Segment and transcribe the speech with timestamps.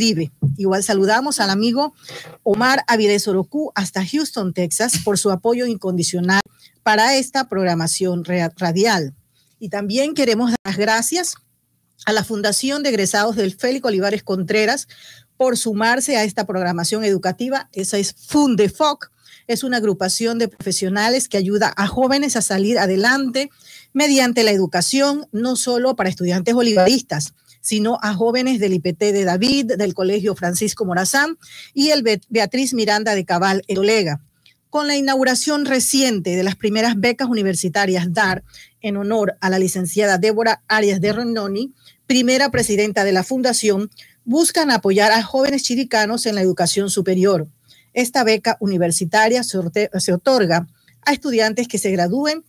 [0.00, 0.32] escribe.
[0.56, 1.94] Igual saludamos al amigo
[2.42, 6.40] Omar Aviles Orocu hasta Houston, Texas, por su apoyo incondicional
[6.82, 9.14] para esta programación radial.
[9.58, 11.34] Y también queremos dar las gracias
[12.06, 14.88] a la Fundación de Egresados del Félix Olivares Contreras
[15.36, 17.68] por sumarse a esta programación educativa.
[17.72, 19.10] Esa es Fundefoc.
[19.46, 23.50] Es una agrupación de profesionales que ayuda a jóvenes a salir adelante
[23.92, 29.72] mediante la educación, no solo para estudiantes olivaristas, sino a jóvenes del IPT de David,
[29.76, 31.38] del Colegio Francisco Morazán
[31.74, 34.20] y el Beatriz Miranda de Cabal, el Olega.
[34.70, 38.44] Con la inauguración reciente de las primeras becas universitarias DAR
[38.80, 41.74] en honor a la licenciada Débora Arias de Renoni,
[42.06, 43.90] primera presidenta de la fundación,
[44.24, 47.48] buscan apoyar a jóvenes chiricanos en la educación superior.
[47.92, 50.68] Esta beca universitaria se, otorga
[51.02, 52.44] a estudiantes que se gradúen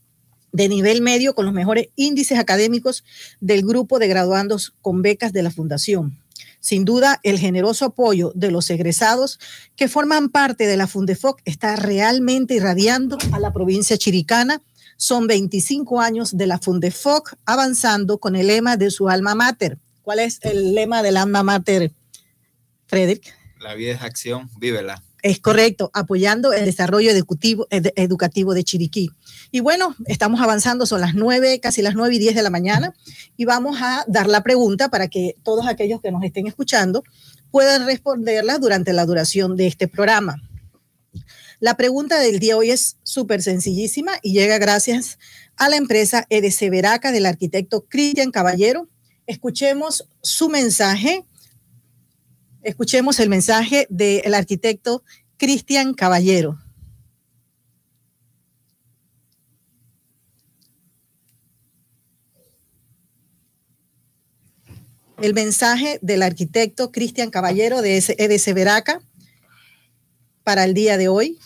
[0.51, 3.03] de nivel medio con los mejores índices académicos
[3.39, 6.17] del grupo de graduandos con becas de la Fundación.
[6.59, 9.39] Sin duda, el generoso apoyo de los egresados
[9.75, 14.61] que forman parte de la Fundefoc está realmente irradiando a la provincia chiricana.
[14.95, 19.79] Son 25 años de la Fundefoc avanzando con el lema de su alma mater.
[20.03, 21.91] ¿Cuál es el lema del alma mater,
[22.85, 23.33] Frederick?
[23.59, 25.03] La vida es acción, vívela.
[25.21, 29.11] Es correcto, apoyando el desarrollo educativo, educativo de Chiriquí.
[29.51, 32.93] Y bueno, estamos avanzando, son las nueve, casi las nueve y diez de la mañana,
[33.37, 37.03] y vamos a dar la pregunta para que todos aquellos que nos estén escuchando
[37.51, 40.41] puedan responderla durante la duración de este programa.
[41.59, 45.19] La pregunta del día hoy es súper sencillísima y llega gracias
[45.57, 48.89] a la empresa EDC Veraca del arquitecto Cristian Caballero.
[49.27, 51.23] Escuchemos su mensaje
[52.63, 55.03] Escuchemos el mensaje del arquitecto
[55.37, 56.59] Cristian Caballero.
[65.19, 69.01] El mensaje del arquitecto Cristian Caballero de EDC Veraca
[70.43, 71.39] para el día de hoy.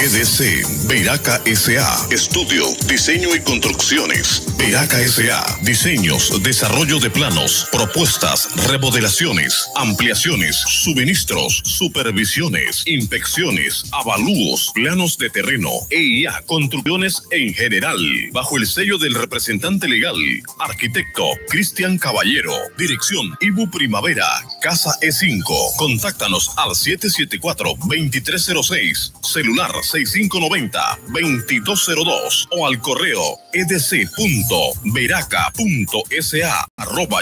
[0.00, 4.42] EDC, Veraca SA, Estudio, Diseño y Construcciones.
[4.58, 15.30] Veraca SA, Diseños, Desarrollo de Planos, Propuestas, Remodelaciones, Ampliaciones, Suministros, Supervisiones, Inspecciones, Avalúos, Planos de
[15.30, 17.96] Terreno, EIA, Construcciones en general,
[18.32, 20.16] bajo el sello del representante legal,
[20.58, 22.52] arquitecto Cristian Caballero.
[22.76, 24.26] Dirección Ibu Primavera,
[24.60, 25.76] Casa E5.
[25.76, 34.47] Contáctanos al 774-2306, celular 6590-2202 o al correo arroba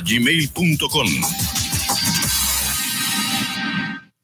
[0.04, 1.09] gmail.com.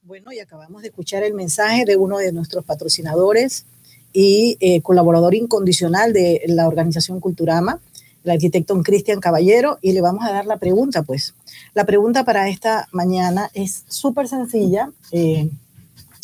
[0.03, 3.67] Bueno, y acabamos de escuchar el mensaje de uno de nuestros patrocinadores
[4.13, 7.81] y eh, colaborador incondicional de la organización Culturama,
[8.25, 11.35] el arquitecto Cristian Caballero, y le vamos a dar la pregunta, pues.
[11.75, 15.49] La pregunta para esta mañana es súper sencilla, eh,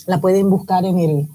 [0.06, 1.28] la pueden buscar en el,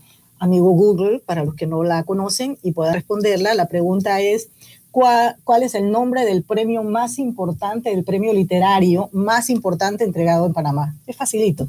[0.43, 3.53] amigo Google, para los que no la conocen y pueda responderla.
[3.53, 4.49] La pregunta es,
[4.93, 10.45] ¿cuál, ¿cuál, es el nombre del premio más importante, del premio literario más importante entregado
[10.45, 10.95] en Panamá?
[11.07, 11.67] Es facilito,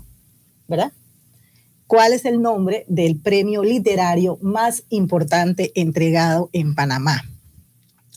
[0.69, 0.93] ¿verdad?
[1.87, 7.23] ¿Cuál es el nombre del premio literario más importante entregado en Panamá?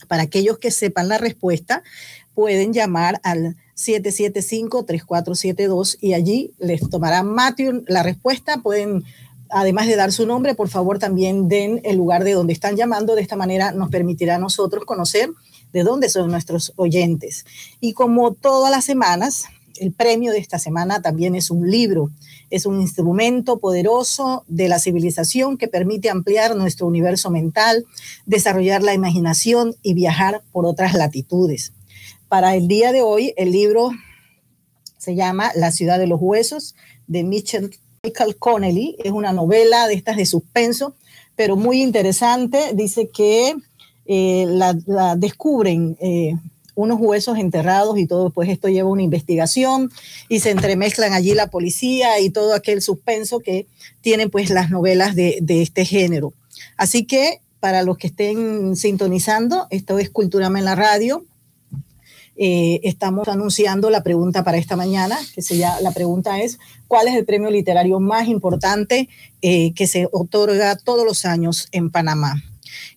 [0.07, 1.83] Para aquellos que sepan la respuesta,
[2.33, 8.61] pueden llamar al 775-3472 y allí les tomará Matthew la respuesta.
[8.61, 9.05] Pueden
[9.49, 13.15] además de dar su nombre, por favor también den el lugar de donde están llamando.
[13.15, 15.29] De esta manera nos permitirá a nosotros conocer
[15.73, 17.45] de dónde son nuestros oyentes.
[17.79, 19.45] Y como todas las semanas,
[19.79, 22.09] el premio de esta semana también es un libro,
[22.49, 27.85] es un instrumento poderoso de la civilización que permite ampliar nuestro universo mental,
[28.25, 31.73] desarrollar la imaginación y viajar por otras latitudes.
[32.27, 33.91] Para el día de hoy, el libro
[34.97, 36.75] se llama La ciudad de los huesos
[37.07, 40.95] de Mitchell Michael Connelly, es una novela de estas de suspenso,
[41.35, 42.71] pero muy interesante.
[42.73, 43.55] Dice que
[44.05, 44.73] eh, la,
[45.17, 46.33] descubren eh,
[46.75, 49.91] unos huesos enterrados y todo, pues esto lleva una investigación
[50.29, 53.67] y se entremezclan allí la policía y todo aquel suspenso que
[54.01, 56.33] tienen pues las novelas de, de este género.
[56.77, 61.25] Así que para los que estén sintonizando, esto es Culturama en la radio.
[62.39, 67.15] Eh, estamos anunciando la pregunta para esta mañana, que se la pregunta es, ¿cuál es
[67.15, 69.09] el premio literario más importante
[69.41, 72.43] eh, que se otorga todos los años en Panamá?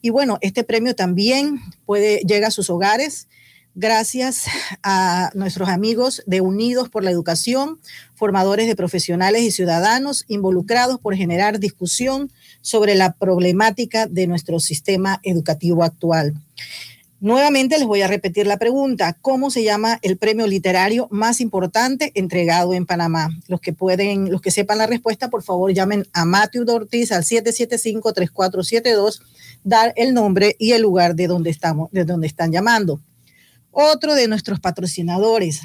[0.02, 3.28] Y bueno, este premio también puede, llega a sus hogares
[3.74, 4.46] gracias
[4.82, 7.78] a nuestros amigos de Unidos por la Educación,
[8.14, 15.20] formadores de profesionales y ciudadanos involucrados por generar discusión sobre la problemática de nuestro sistema
[15.22, 16.34] educativo actual.
[17.22, 19.14] Nuevamente les voy a repetir la pregunta.
[19.20, 23.28] ¿Cómo se llama el premio literario más importante entregado en Panamá?
[23.46, 27.24] Los que pueden, los que sepan la respuesta, por favor llamen a Matthew Ortiz al
[27.24, 29.20] 775-3472,
[29.64, 33.02] dar el nombre y el lugar de donde estamos, de donde están llamando.
[33.70, 35.60] Otro de nuestros patrocinadores,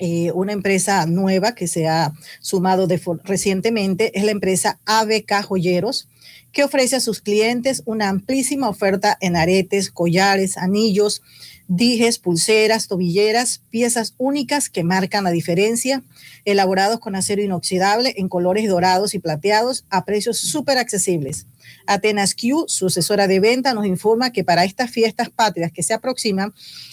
[0.00, 2.86] eh, una empresa nueva que se ha sumado
[3.24, 6.08] recientemente, es la empresa ABK Joyeros
[6.52, 11.22] que ofrece a sus clientes una amplísima oferta en aretes, collares, anillos,
[11.66, 16.02] dijes, pulseras, tobilleras, piezas únicas que marcan la diferencia,
[16.44, 21.46] elaborados con acero inoxidable en colores dorados y plateados a precios súper accesibles.
[21.86, 25.94] Atenas Q, su asesora de venta, nos informa que para estas fiestas patrias que se
[25.94, 26.52] aproximan,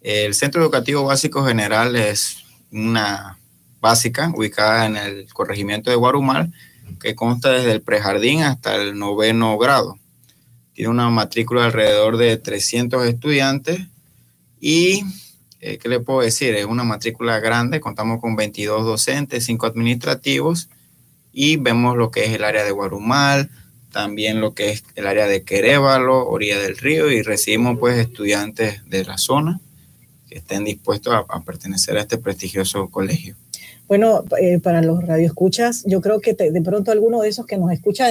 [0.00, 2.38] El Centro Educativo Básico General es
[2.72, 3.38] una
[3.80, 6.52] básica ubicada en el corregimiento de Guarumal,
[7.00, 9.98] que consta desde el prejardín hasta el noveno grado.
[10.74, 13.80] Tiene una matrícula alrededor de 300 estudiantes
[14.60, 15.02] y,
[15.60, 16.54] eh, ¿qué le puedo decir?
[16.54, 20.68] Es una matrícula grande, contamos con 22 docentes, 5 administrativos
[21.32, 23.50] y vemos lo que es el área de Guarumal,
[23.92, 28.88] también lo que es el área de Querévalo, orilla del río y recibimos pues estudiantes
[28.88, 29.60] de la zona
[30.28, 33.34] que estén dispuestos a pertenecer a este prestigioso colegio.
[33.88, 37.72] Bueno, eh, para los radioescuchas, yo creo que de pronto alguno de esos que nos
[37.72, 38.08] escucha,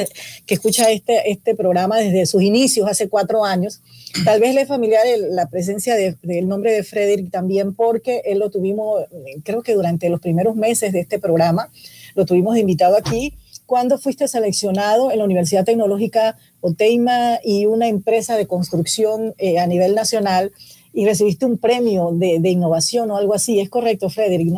[0.47, 3.81] que escucha este, este programa desde sus inicios, hace cuatro años,
[4.25, 8.50] tal vez le es familiar la presencia del nombre de Frederick también porque él lo
[8.50, 9.03] tuvimos,
[9.44, 11.69] creo que durante los primeros meses de este programa,
[12.15, 13.35] lo tuvimos invitado aquí.
[13.68, 19.68] Cuando fuiste seleccionado en la Universidad Tecnológica Oteima y una empresa de construcción eh, a
[19.68, 20.51] nivel nacional
[20.98, 23.60] y recibiste un premio de, de, innovación o algo así.
[23.60, 24.51] Es correcto, Frederick.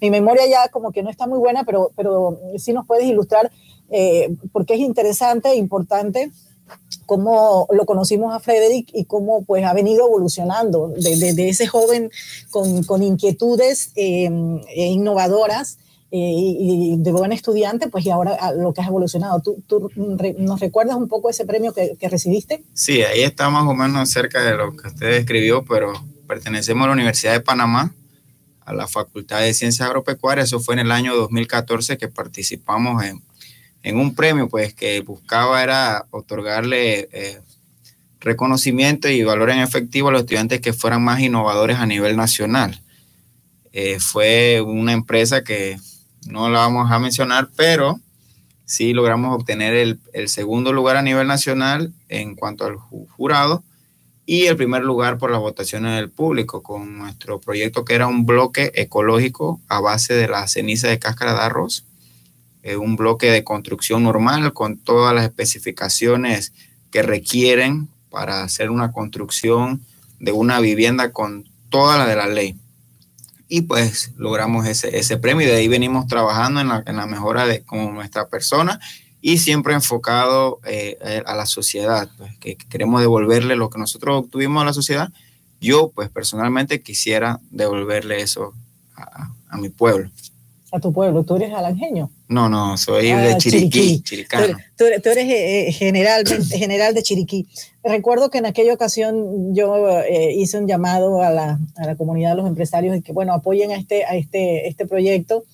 [0.00, 3.52] mi memoria ya como que no está muy buena, pero, pero sí nos puedes ilustrar
[3.88, 6.32] eh, porque es interesante e importante
[7.06, 12.10] cómo lo conocimos a Frederick y cómo pues ha venido evolucionando de, de, ese joven
[12.50, 14.28] con, con inquietudes eh,
[14.74, 15.78] e innovadoras
[16.16, 19.40] y, de buen estudiante, pues y ahora lo que has evolucionado.
[19.40, 22.62] ¿Tú, tú nos recuerdas un poco ese premio que, que, recibiste?
[22.72, 25.92] Sí, ahí está más o menos cerca de lo que usted describió, pero
[26.28, 27.92] pertenecemos a la Universidad de Panamá,
[28.64, 30.46] a la Facultad de Ciencias Agropecuarias.
[30.48, 33.20] Eso fue en el año 2014 que participamos en,
[33.82, 37.40] en un premio, pues que buscaba era otorgarle eh,
[38.20, 42.80] reconocimiento y valor en efectivo a los estudiantes que fueran más innovadores a nivel nacional.
[43.72, 45.76] Eh, fue una empresa que
[46.26, 48.00] no la vamos a mencionar, pero
[48.64, 49.74] sí logramos obtener
[50.12, 53.62] el, segundo lugar a nivel nacional en cuanto al jurado
[54.26, 58.24] y el primer lugar por las votaciones del público con nuestro proyecto que era un
[58.24, 61.84] bloque ecológico a base de la ceniza de cáscara de arroz,
[62.62, 66.54] eh, un bloque de construcción normal con todas las especificaciones
[66.90, 69.82] que requieren para hacer una construcción
[70.20, 72.56] de una vivienda con toda la de la ley
[73.48, 77.06] y pues logramos ese, ese premio y de ahí venimos trabajando en la, en la
[77.06, 78.80] mejora de como nuestra persona
[79.20, 84.62] y siempre enfocado eh, a la sociedad, pues, que queremos devolverle lo que nosotros obtuvimos
[84.62, 85.12] a la sociedad.
[85.60, 88.52] Yo, pues personalmente quisiera devolverle eso
[88.96, 90.10] a, a mi pueblo
[90.74, 91.22] a tu pueblo.
[91.22, 92.10] ¿Tú eres alangeño?
[92.34, 94.56] No, no, soy de ah, Chiriquí, chiricano.
[94.76, 97.46] Tú, eres, eh, general, general de Chiriquí.
[97.84, 102.30] Recuerdo que en aquella ocasión yo eh, hice un llamado a la, a la, comunidad
[102.30, 105.44] de los empresarios y que, bueno, apoyen a este, a este, este proyecto.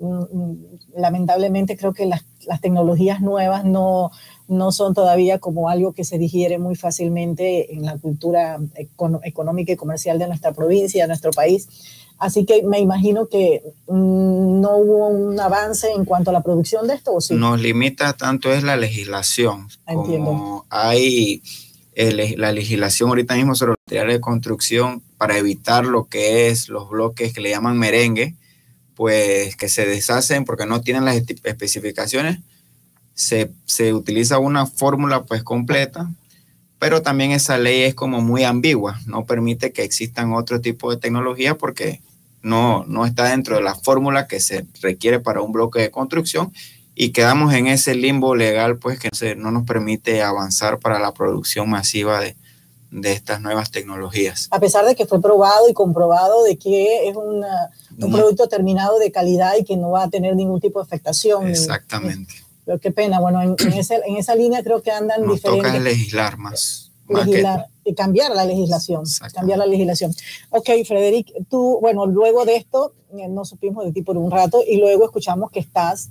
[0.00, 0.56] Mm, mm,
[0.96, 4.10] lamentablemente creo que las, las tecnologías nuevas no,
[4.48, 8.58] no son todavía como algo que se digiere muy fácilmente en la cultura
[9.22, 11.68] económica y comercial de nuestra provincia, de nuestro país
[12.18, 16.86] Así que me imagino que mm, no hubo un avance en cuanto a la producción
[16.86, 17.34] de esto, ¿o sí?
[17.34, 19.68] Nos limita tanto es la legislación.
[19.86, 20.26] Entiendo.
[20.26, 21.42] Como hay
[21.96, 27.32] la legislación ahorita mismo sobre materiales de construcción para evitar lo que es los bloques
[27.32, 28.34] que le llaman merengue,
[28.94, 32.40] pues que se deshacen porque no tienen las especificaciones,
[33.14, 36.10] se, se utiliza una fórmula pues completa
[36.78, 40.96] pero también esa ley es como muy ambigua, no permite que existan otro tipo de
[40.96, 42.00] tecnología porque
[42.42, 46.52] no, no está dentro de la fórmula que se requiere para un bloque de construcción
[46.94, 51.68] y quedamos en ese limbo legal pues que no nos permite avanzar para la producción
[51.70, 52.36] masiva de,
[52.94, 54.48] de estas nuevas tecnologías.
[54.52, 57.44] A pesar de que fue probado y comprobado de que es un
[58.12, 61.48] producto terminado de calidad y que no va a tener ningún tipo de afectación.
[61.48, 62.43] Exactamente.
[62.64, 66.90] Pero qué pena, bueno, en, en esa línea creo que andan Nos toca legislar más.
[67.08, 69.04] Legislar, y cambiar la legislación.
[69.34, 70.14] Cambiar la legislación.
[70.50, 74.62] Ok, Frederic, tú, bueno, luego de esto, eh, no supimos de ti por un rato
[74.66, 76.08] y luego escuchamos que estás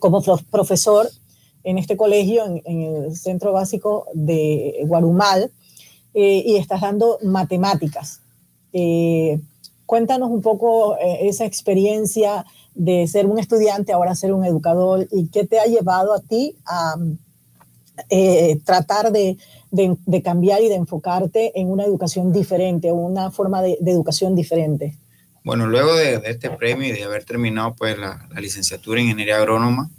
[0.00, 1.08] como profesor
[1.64, 5.50] en este colegio, en, el centro básico de Guarumal,
[6.14, 8.20] eh, y estás dando matemáticas.
[8.72, 9.40] Eh,
[9.86, 12.44] cuéntanos un poco esa experiencia
[12.78, 16.56] de ser un estudiante, ahora ser un educador, y qué te ha llevado a ti
[16.64, 16.94] a
[18.08, 19.36] eh, tratar de,
[19.72, 24.96] de, cambiar y de enfocarte en una educación diferente, una forma de, educación diferente.
[25.42, 29.38] Bueno, luego de, este premio y de haber terminado pues la, la, licenciatura en ingeniería
[29.38, 29.90] agrónoma,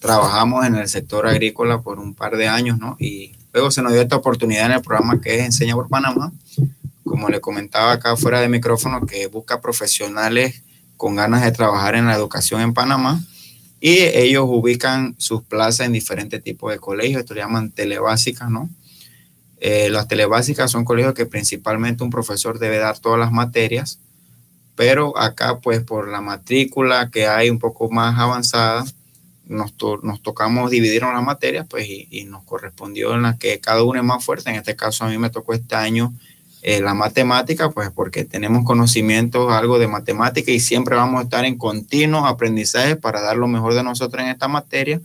[0.00, 2.96] trabajamos en el sector agrícola por un par de años, ¿no?
[2.98, 6.32] Y luego se nos dio esta oportunidad en el programa que es Enseña por Panamá,
[7.04, 10.63] como le comentaba acá fuera de micrófono, que busca profesionales
[11.04, 13.22] con ganas de trabajar en la educación en Panamá
[13.78, 18.70] y ellos ubican sus plazas en diferentes tipos de colegios, esto le llaman telebásicas, ¿no?
[19.58, 23.98] Eh, las telebásicas son colegios que principalmente un profesor debe dar todas las materias,
[24.76, 28.86] pero acá pues por la matrícula que hay un poco más avanzada,
[29.44, 33.82] nos, nos tocamos dividir las materias pues y, y, nos correspondió en la que cada
[33.82, 36.14] uno es más fuerte, en este caso a mí me tocó este año
[36.66, 41.44] eh, la matemática, pues porque tenemos conocimientos, algo de matemática y siempre vamos a estar
[41.44, 45.02] en continuo aprendizaje para dar lo mejor de nosotros en esta materia.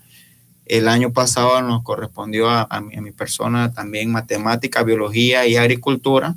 [0.66, 6.34] El año pasado nos correspondió a, mi, persona también matemática, biología y agricultura.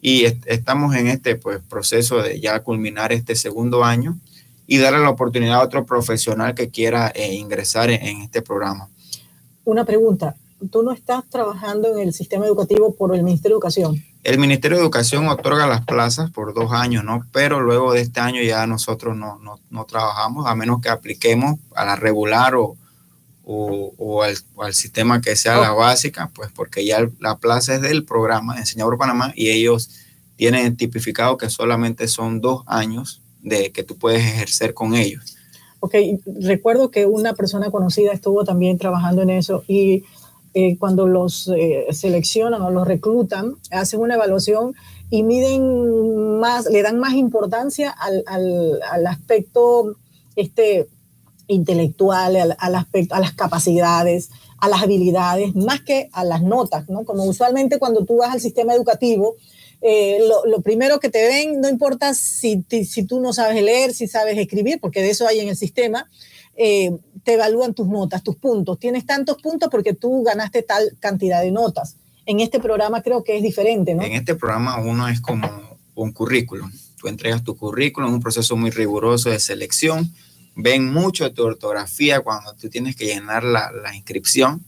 [0.00, 4.18] Y estamos en este pues, proceso de ya culminar este segundo año
[4.66, 8.88] y darle la oportunidad a otro profesional que quiera eh, ingresar en este programa.
[9.64, 10.34] Una pregunta,
[10.72, 14.11] ¿tú no estás trabajando en el sistema educativo por el Ministerio de Educación?
[14.24, 17.26] El Ministerio de Educación otorga las plazas por dos años, ¿no?
[17.32, 21.58] Pero luego de este año ya nosotros no, no, no trabajamos, a menos que apliquemos
[21.74, 22.76] a la regular o,
[23.44, 27.80] o, o, al, al, sistema que sea la básica, pues porque ya la plaza es
[27.80, 29.90] del programa de Enseñador Panamá y ellos
[30.36, 35.36] tienen tipificado que solamente son dos años de que tú puedes ejercer con ellos.
[35.80, 35.96] Ok,
[36.40, 40.04] recuerdo que una persona conocida estuvo también trabajando en eso y
[40.54, 44.74] eh, cuando los eh, seleccionan o los reclutan, hacen una evaluación
[45.08, 49.96] y miden más, le dan más importancia al, aspecto
[50.36, 50.88] este,
[51.46, 57.04] intelectual, al, aspecto, a las capacidades, a las habilidades, más que a las notas, ¿no?
[57.04, 59.36] Como usualmente cuando tú vas al sistema educativo,
[59.80, 64.06] eh, lo, primero que te ven, no importa si, si tú no sabes leer, si
[64.06, 66.08] sabes escribir, porque de eso hay en el sistema,
[66.56, 68.78] eh, te evalúan tus notas, tus puntos.
[68.78, 71.96] Tienes tantos puntos porque tú ganaste tal cantidad de notas.
[72.26, 74.02] En este programa creo que es diferente, ¿no?
[74.02, 75.48] En este programa uno es como
[75.94, 76.70] un currículum.
[76.98, 80.12] Tú entregas tu currículum, un proceso muy riguroso de selección.
[80.54, 84.62] Ven mucho de tu ortografía cuando tú tienes que llenar la, la inscripción.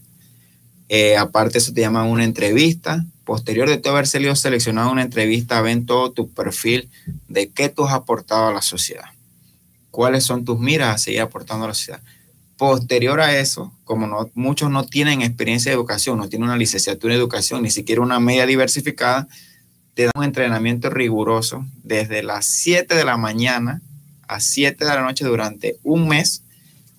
[0.89, 3.05] Eh, aparte, eso te llama una entrevista.
[3.23, 6.89] Posterior de tú haber salido seleccionado una entrevista, ven todo tu perfil
[7.27, 9.15] de qué tú has aportado a la sociedad
[9.95, 12.01] cuáles son tus miras a seguir aportando a la sociedad.
[12.57, 17.13] Posterior a eso, como no, muchos no tienen experiencia de educación, no tienen una licenciatura
[17.13, 19.27] en educación, ni siquiera una media diversificada,
[19.93, 23.81] te dan un entrenamiento riguroso desde las 7 de la mañana
[24.27, 26.43] a 7 de la noche durante un mes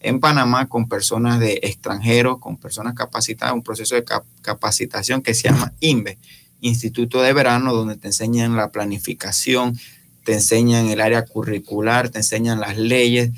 [0.00, 4.04] en Panamá con personas de extranjeros, con personas capacitadas, un proceso de
[4.42, 6.18] capacitación que se llama INVE,
[6.60, 9.78] Instituto de Verano, donde te enseñan la planificación,
[10.24, 13.30] te enseñan el área curricular, te enseñan las leyes,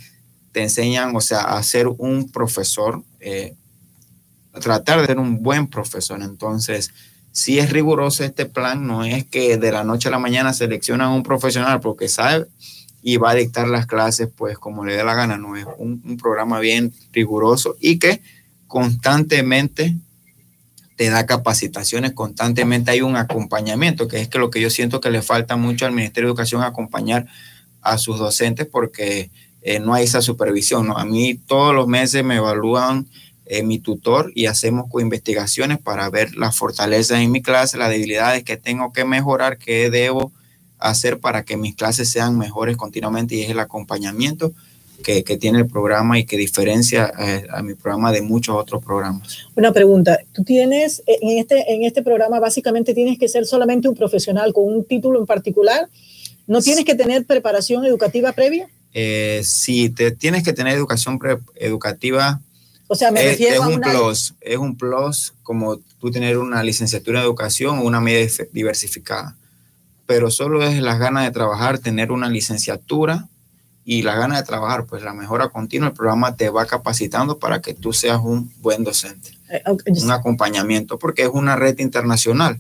[0.59, 3.55] te enseñan, o sea, a ser un profesor, eh,
[4.61, 6.21] tratar de ser un buen profesor.
[6.21, 6.91] Entonces,
[7.31, 11.11] si es riguroso este plan, no es que de la noche a la mañana seleccionan
[11.11, 12.49] un profesional porque sabe
[13.03, 16.17] y va a dictar las clases pues como le dé la gana, no es un,
[16.21, 18.21] programa bien riguroso y que
[18.67, 19.95] constantemente
[20.97, 25.13] te da capacitaciones, constantemente hay un acompañamiento, que es que lo que yo siento que
[25.13, 27.27] le falta mucho al Ministerio de Educación acompañar
[27.81, 29.31] a sus docentes porque
[29.69, 30.91] eh, no hay esa supervisión.
[30.97, 33.07] A mí todos los meses me evalúan
[33.45, 38.45] eh, mi tutor y hacemos investigaciones para ver las fortalezas en mi clase, las debilidades
[38.45, 40.33] que tengo que mejorar, que debo
[40.79, 44.55] hacer para que mis clases sean mejores continuamente y es el acompañamiento
[45.05, 49.39] que, tiene el programa y que diferencia eh, a mi programa de muchos otros programas.
[49.55, 53.95] Una pregunta, tú tienes en este, en este programa básicamente tienes que ser solamente un
[53.95, 55.91] profesional con un título en particular,
[56.47, 58.69] ¿no tienes que tener preparación educativa previa?
[58.93, 61.19] Eh, sí, te, tienes que tener educación
[61.55, 62.41] educativa.
[62.87, 66.63] O sea, me refiero es a un plus, es un plus como tú tener una
[66.63, 69.37] licenciatura en educación o una media diversificada
[70.09, 73.29] pero solo es las ganas de trabajar, tener una licenciatura
[73.85, 77.61] y la ganas de trabajar, pues la mejora continua, el programa te va capacitando para
[77.61, 82.59] que tú seas un buen docente, eh, un acompañamiento, porque es una red internacional.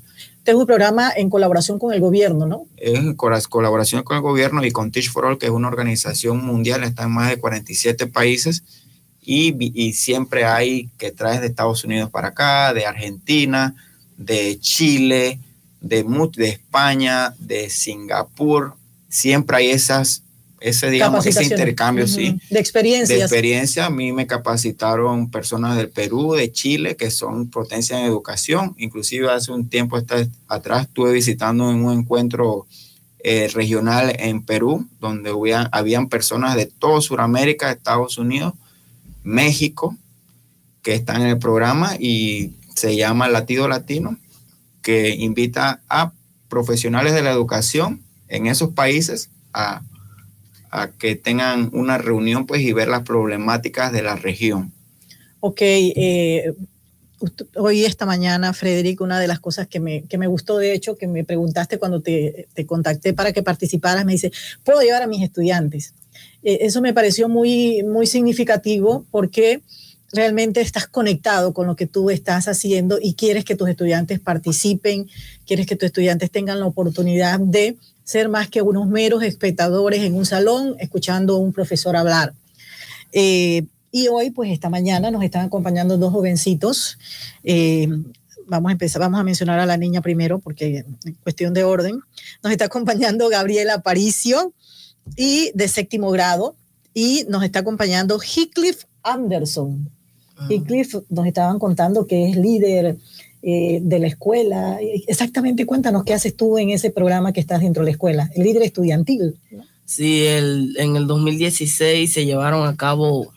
[0.49, 2.65] Este es un programa en colaboración con el gobierno, ¿no?
[2.79, 6.43] Es en colaboración con el gobierno y con Teach for All, que es una organización
[6.43, 8.65] mundial, está en más de 47 países
[9.21, 13.75] y, siempre hay que traes de Estados Unidos para acá, de Argentina,
[14.17, 15.39] de Chile,
[15.83, 16.03] de,
[16.35, 18.73] de España, de Singapur,
[19.11, 20.23] siempre hay esas,
[20.61, 22.41] ese, digamos, ese intercambio, sí.
[22.51, 23.19] De experiencias.
[23.19, 28.07] De experiencia, a mí me capacitaron personas del Perú, de Chile, que son potencia en
[28.07, 28.75] educación.
[28.79, 29.99] Inclusive hace un tiempo
[30.49, 32.67] atrás estuve visitando en un encuentro
[33.21, 38.55] eh, regional en Perú, donde había, habían personas de toda Sudamérica, Estados Unidos,
[39.23, 39.97] México,
[40.83, 44.17] que están en el programa y se llama Latido Latino
[44.89, 46.13] que invita a
[46.49, 49.83] profesionales de la educación en esos países a,
[50.99, 54.73] que tengan una reunión pues y ver las problemáticas de la región.
[55.41, 56.53] Ok, eh,
[57.57, 60.97] hoy esta mañana, Frederic, una de las cosas que me, que me gustó, de hecho,
[60.97, 64.33] que me preguntaste cuando te, te, contacté para que participaras, me dice,
[64.65, 65.95] ¿puedo llevar a mis estudiantes?
[66.43, 69.61] Eh, eso me pareció muy, muy significativo porque
[70.13, 75.09] realmente estás conectado con lo que tú estás haciendo y quieres que tus estudiantes participen,
[75.47, 77.77] quieres que tus estudiantes tengan la oportunidad de
[78.09, 82.33] ser más que unos meros espectadores en un salón escuchando a un profesor hablar.
[83.13, 86.97] Eh, y hoy, pues esta mañana nos están acompañando dos jovencitos.
[87.45, 87.87] Eh,
[88.47, 92.01] vamos a empezar, vamos a mencionar a la niña primero porque en cuestión de orden.
[92.43, 94.55] Nos está acompañando Gabriela Aparicio
[95.15, 96.57] y de séptimo grado
[96.95, 99.91] y nos está acompañando Heathcliff Anderson.
[100.49, 102.97] Y Cliff nos estaban contando que es líder
[103.43, 104.79] eh, de la escuela.
[105.07, 108.43] Exactamente, cuéntanos qué haces tú en ese programa que estás dentro de la escuela, el
[108.43, 109.37] líder estudiantil.
[109.85, 113.33] Sí, el, en el 2016 se llevaron a cabo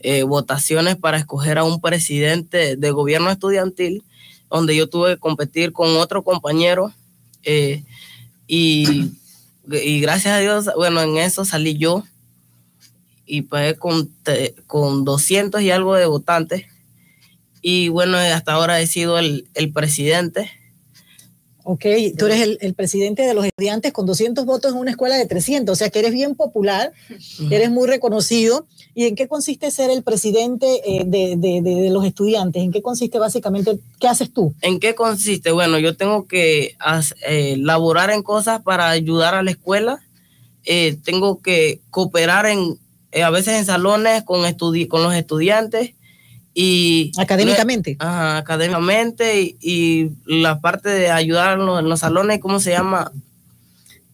[0.00, 4.02] eh, votaciones para escoger a un presidente de gobierno estudiantil,
[4.50, 6.92] donde yo tuve que competir con otro compañero
[7.42, 7.82] eh,
[8.46, 9.12] y,
[9.64, 12.02] gracias a Dios, bueno, en eso salí yo
[13.24, 14.10] y pues con,
[14.66, 16.66] con 200 y algo de votantes.
[17.62, 20.50] Y bueno, hasta ahora he sido el, el presidente.
[21.64, 21.84] Ok,
[22.16, 25.26] tú eres el, el, presidente de los estudiantes con 200 votos en una escuela de
[25.26, 26.92] 300, o sea que eres bien popular,
[27.50, 28.66] eres muy reconocido.
[28.94, 32.62] ¿Y en qué consiste ser el presidente eh, de, de, de, los estudiantes?
[32.62, 33.78] ¿En qué consiste básicamente?
[34.00, 34.54] ¿Qué haces tú?
[34.62, 35.52] ¿En qué consiste?
[35.52, 36.74] Bueno, yo tengo que
[37.26, 40.00] eh, laborar en cosas para ayudar a la escuela,
[40.64, 42.78] eh, tengo que cooperar en
[43.10, 45.94] eh, a veces en salones con, con los estudiantes
[46.60, 47.12] y...
[47.16, 47.96] Académicamente.
[48.00, 53.12] Ajá, académicamente y, la parte de ayudar en los, salones, ¿cómo se llama?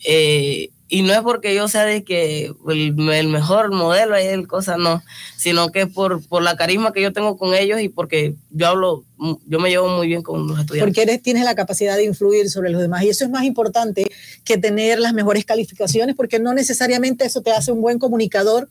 [0.04, 4.76] Eh, y no es porque yo sea de que el, mejor modelo y el cosa,
[4.76, 5.02] no,
[5.38, 9.04] sino que por, por la carisma que yo tengo con ellos y porque yo hablo,
[9.46, 10.92] yo me llevo muy bien con los estudiantes.
[10.92, 14.06] Porque eres, tienes la capacidad de influir sobre los demás y eso es más importante
[14.44, 18.68] que tener las mejores calificaciones porque no necesariamente eso te hace un buen comunicador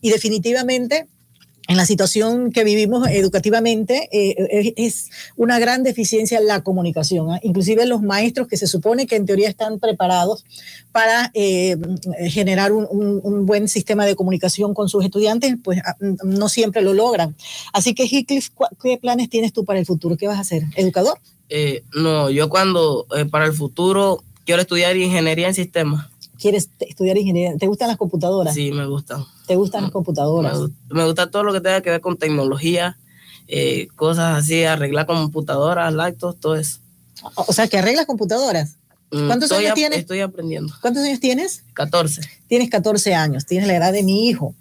[0.00, 1.06] y definitivamente
[1.68, 7.30] en la situación que vivimos educativamente eh, es una gran deficiencia en la comunicación.
[7.30, 7.40] ¿ah?
[7.42, 10.44] Inclusive los maestros que se supone que en teoría están preparados
[10.90, 11.76] para eh,
[12.28, 16.94] generar un, un, buen sistema de comunicación con sus estudiantes, pues ah, no siempre lo
[16.94, 17.36] logran.
[17.72, 18.50] Así que, Heathcliff,
[18.82, 20.16] ¿qué planes tienes tú para el futuro?
[20.16, 20.64] ¿Qué vas a hacer?
[20.76, 21.18] ¿Educador?
[21.48, 26.11] Eh, no, yo cuando para el futuro quiero estudiar ingeniería en sistemas
[26.42, 27.56] quieres estudiar ingeniería.
[27.56, 28.54] ¿Te gustan las computadoras?
[28.54, 29.24] Sí, me gustan.
[29.46, 30.58] ¿Te gustan las computadoras?
[30.90, 32.98] Me, gusta todo lo que tenga que ver con tecnología,
[33.46, 36.80] eh, cosas así, arreglar computadoras, laptops, todo eso.
[37.34, 38.76] O sea, que arreglas computadoras.
[39.12, 40.00] Mm, ¿Cuántos años tienes?
[40.00, 40.74] Estoy aprendiendo.
[40.80, 41.62] ¿Cuántos años tienes?
[41.74, 42.22] 14.
[42.48, 44.54] Tienes 14 años, tienes la edad de mi hijo.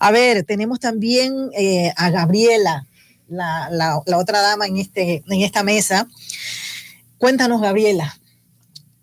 [0.00, 2.86] A ver, tenemos también eh, a Gabriela,
[3.28, 6.08] la, la, la, otra dama en, este, en esta mesa.
[7.18, 8.17] Cuéntanos, Gabriela,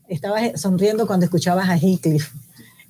[0.08, 2.30] estabas sonriendo cuando escuchabas a Heathcliff.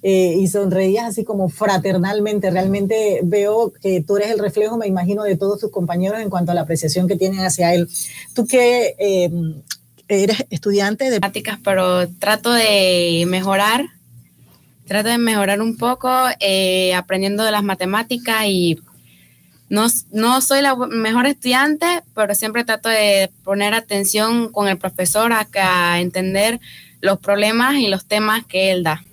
[0.08, 2.52] Eh, y sonreías así como fraternalmente.
[2.52, 6.52] Realmente veo que tú eres el reflejo, me imagino, de todos tus compañeros en cuanto
[6.52, 7.90] a la apreciación que tienen hacia él.
[8.36, 9.32] Tú que eh,
[10.08, 13.86] eres estudiante de prácticas, pero trato de mejorar,
[14.86, 18.80] trato de mejorar un poco, eh, aprendiendo de las matemáticas y
[19.70, 25.34] no, no soy la mejor estudiante, pero siempre trato de poner atención con el profesor
[25.34, 26.60] a, a entender
[27.02, 29.04] los problemas y los temas que él da.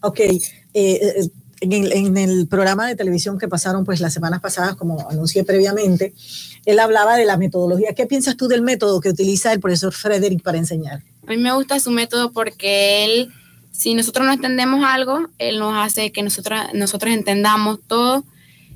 [0.00, 0.40] Ok, eh,
[0.74, 1.28] eh,
[1.60, 6.14] en, el programa de televisión que pasaron pues las semanas pasadas, como anuncié previamente,
[6.64, 7.94] él hablaba de la metodología.
[7.94, 11.02] ¿Qué piensas tú del método que utiliza el profesor Frederick para enseñar?
[11.26, 13.32] A mí me gusta su método porque él,
[13.72, 18.24] si nosotros no entendemos algo, él nos hace que nosotros, nosotros entendamos todo.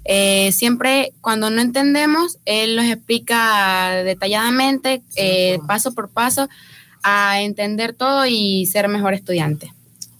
[0.05, 5.03] Eh, siempre cuando no entendemos, él nos explica detalladamente,
[5.69, 6.49] paso por paso,
[7.03, 9.73] a entender todo y ser mejor estudiante.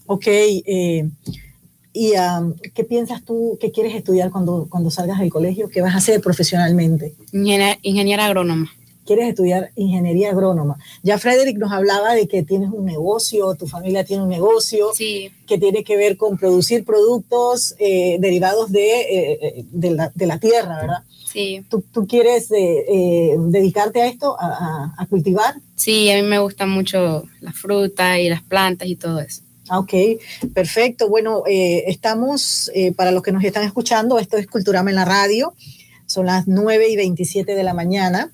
[0.05, 1.09] Ok, eh,
[1.93, 5.69] ¿y um, qué piensas tú que quieres estudiar cuando, cuando salgas del colegio?
[5.69, 7.15] ¿Qué vas a hacer profesionalmente?
[7.81, 8.71] ingeniera agrónoma.
[9.05, 10.77] Quieres estudiar ingeniería agrónoma.
[11.01, 15.57] Ya Frederick nos hablaba de que tienes un negocio, tu familia tiene un negocio que
[15.57, 20.81] tiene que ver con producir productos eh, derivados de, eh, de, la, de la tierra,
[20.81, 21.03] ¿verdad?
[21.33, 21.65] Sí.
[21.67, 25.55] ¿Tú, tú quieres eh, eh, dedicarte a esto, a, a, cultivar?
[25.75, 29.41] Sí, a mí me gustan mucho las frutas y las plantas y todo eso.
[29.67, 29.93] Ah, ok,
[30.53, 31.09] perfecto.
[31.09, 35.55] Bueno, eh, estamos, para los que nos están escuchando, esto es Culturama en la radio.
[36.05, 38.31] Son las 9 y 27 de la mañana.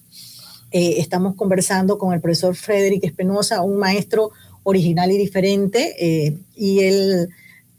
[0.71, 4.31] Estamos conversando con el profesor Frederick Espinosa, un maestro
[4.63, 7.29] original y diferente, y él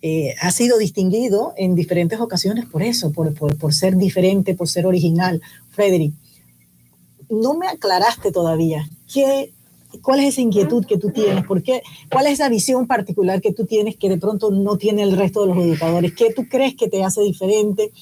[0.02, 5.42] eh, ha sido distinguido en diferentes ocasiones por eso, por, ser diferente, por ser original.
[5.72, 6.14] Frederick,
[7.28, 9.52] no me aclaraste todavía qué,
[10.00, 13.52] cuál es esa inquietud que tú tienes, ¿Por qué, cuál es esa visión particular que
[13.52, 16.74] tú tienes que de pronto no tiene el resto de los educadores, qué tú crees
[16.76, 17.92] que te hace diferente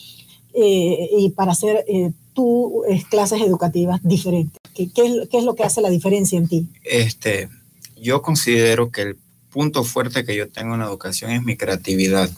[0.54, 4.60] eh, y para hacer eh, tú clases educativas diferentes.
[4.72, 6.68] ¿Qué, qué, es, ¿Qué es lo que hace la diferencia en ti?
[6.84, 7.48] Este,
[7.96, 9.16] yo considero que el
[9.50, 12.30] punto fuerte que yo tengo en la educación es mi creatividad.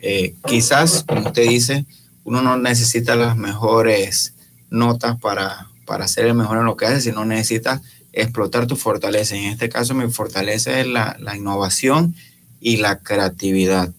[0.00, 1.84] Eh, quizás, como usted dice,
[2.24, 4.32] uno no necesita las mejores
[4.70, 7.82] notas para, para ser el mejor en lo que hace, sino necesita
[8.14, 9.36] explotar tu fortaleza.
[9.36, 12.14] En este caso, mi fortaleza es la, la innovación
[12.62, 13.92] y la creatividad.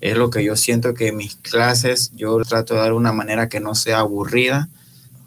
[0.00, 3.48] Es lo que yo siento que en mis clases yo trato de dar una manera
[3.48, 4.68] que no sea aburrida,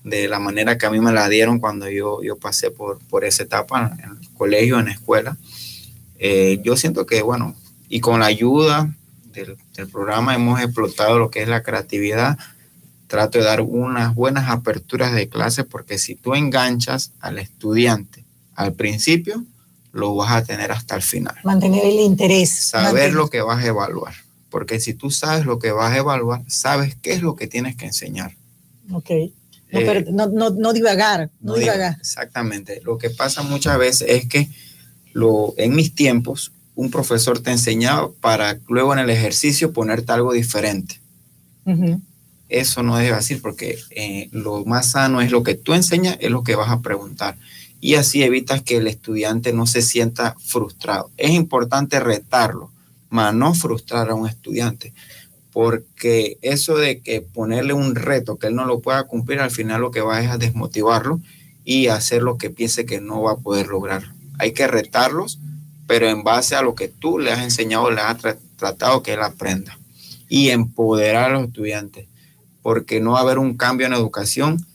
[0.06, 3.26] de la manera que a mí me la dieron cuando yo, yo pasé por, por
[3.26, 5.36] esa etapa en el colegio, en la escuela.
[6.20, 7.56] Eh, yo siento que, bueno,
[7.90, 8.96] y con la ayuda
[9.34, 9.58] del,
[9.92, 12.38] programa hemos explotado lo que es la creatividad.
[13.08, 18.74] Trato de dar unas buenas aperturas de clase porque si tú enganchas al estudiante al
[18.74, 19.44] principio,
[19.92, 21.36] lo vas a tener hasta el final.
[21.44, 22.52] Mantener el interés.
[22.52, 24.14] Saber lo que vas a evaluar.
[24.52, 27.76] Porque si tú sabes lo que vas a evaluar, sabes qué es lo que tienes
[27.76, 28.36] que enseñar.
[28.92, 29.10] Ok.
[29.76, 31.98] No, eh, no, no, no divagar, no, divagar.
[32.00, 32.82] Exactamente.
[32.84, 34.50] Lo que pasa muchas veces es que
[35.14, 40.34] lo, en mis tiempos, un profesor te enseñaba para luego en el ejercicio ponerte algo
[40.34, 41.00] diferente.
[42.48, 46.30] Eso no debe decir porque eh, lo más sano es lo que tú enseñas, es
[46.30, 47.38] lo que vas a preguntar.
[47.82, 51.12] Y así evitas que el estudiante no se sienta frustrado.
[51.18, 52.72] Es importante retarlo,
[53.10, 54.94] mas no frustrar a un estudiante,
[55.56, 59.82] porque eso de que ponerle un reto que él no lo pueda cumplir, al final
[59.82, 61.20] lo que va es a desmotivarlo
[61.64, 65.40] y hacer lo que piense que no va a poder lograrlo hay que retarlos,
[65.88, 68.18] pero en base a lo que tú le has enseñado, le has
[68.58, 69.78] tratado que él aprenda.
[70.28, 72.08] Y empoderar a los estudiantes,
[72.62, 74.66] porque no va a haber un cambio en educación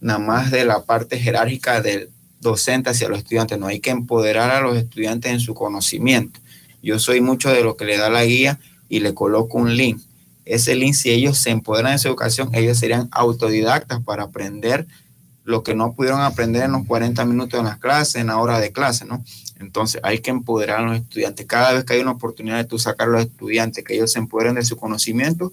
[0.00, 4.50] nada más de la parte jerárquica del docente hacia los estudiantes, no hay que empoderar
[4.50, 6.38] a los estudiantes en su conocimiento.
[6.82, 10.00] Yo soy mucho de lo que le da la guía y le coloco un link.
[10.48, 14.86] Ese link, si ellos se empoderan de su educación, ellos serían autodidactas para aprender
[15.44, 18.60] lo que no pudieron aprender en los 40 minutos en las clases, en la hora
[18.60, 19.24] de clase, ¿no?
[19.58, 21.46] Entonces hay que empoderar a los estudiantes.
[21.46, 24.18] Cada vez que hay una oportunidad de tú sacar a los estudiantes, que ellos se
[24.18, 25.52] empoderen de su conocimiento,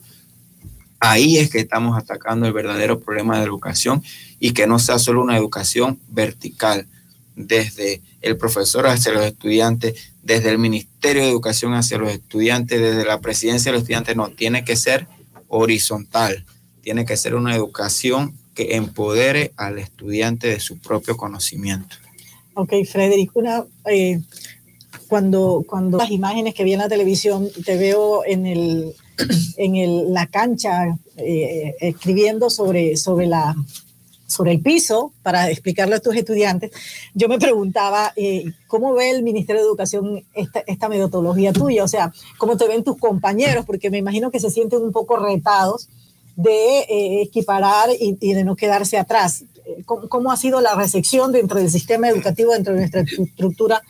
[0.99, 4.03] ahí es que estamos atacando el verdadero problema de educación
[4.39, 6.87] y que no sea solo una educación vertical,
[7.35, 13.05] desde el profesor hacia los estudiantes, desde el Ministerio de Educación hacia los estudiantes, desde
[13.05, 15.07] la presidencia de los estudiantes, no, tiene que ser
[15.47, 16.45] horizontal,
[16.81, 21.95] tiene que ser una educación que empodere al estudiante de su propio conocimiento.
[22.53, 24.21] Ok, Frederick, una, eh,
[25.07, 28.93] cuando, cuando las imágenes que vi en la televisión, te veo en, el,
[29.57, 33.55] en el, la cancha eh, escribiendo sobre, sobre la
[34.27, 36.71] sobre el piso para explicarle a tus estudiantes,
[37.13, 41.83] yo me preguntaba, eh, ¿cómo ve el Ministerio de Educación esta, esta, metodología tuya?
[41.83, 43.65] O sea, ¿cómo te ven tus compañeros?
[43.65, 45.89] Porque me imagino que se sienten un poco retados
[46.35, 49.45] de eh, equiparar y, y, de no quedarse atrás.
[49.85, 53.81] ¿Cómo, ¿Cómo, ha sido la recepción dentro del sistema educativo, dentro de nuestra estructura,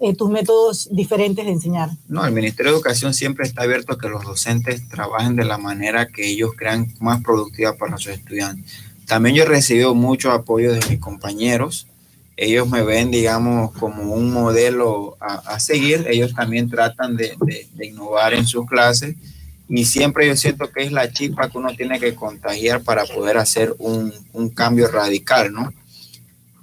[0.00, 1.90] eh, tus métodos diferentes de enseñar?
[2.08, 5.56] No, el Ministerio de Educación siempre está abierto a que los docentes trabajen de la
[5.56, 8.70] manera que ellos crean más productiva para sus estudiantes
[9.06, 11.86] también yo he recibido mucho apoyo de mis compañeros.
[12.36, 16.06] Ellos me ven, digamos, como un modelo a, seguir.
[16.08, 17.36] Ellos también tratan de,
[17.80, 19.14] innovar en sus clases.
[19.68, 23.38] Y siempre yo siento que es la chispa que uno tiene que contagiar para poder
[23.38, 25.72] hacer un, un cambio radical, ¿no?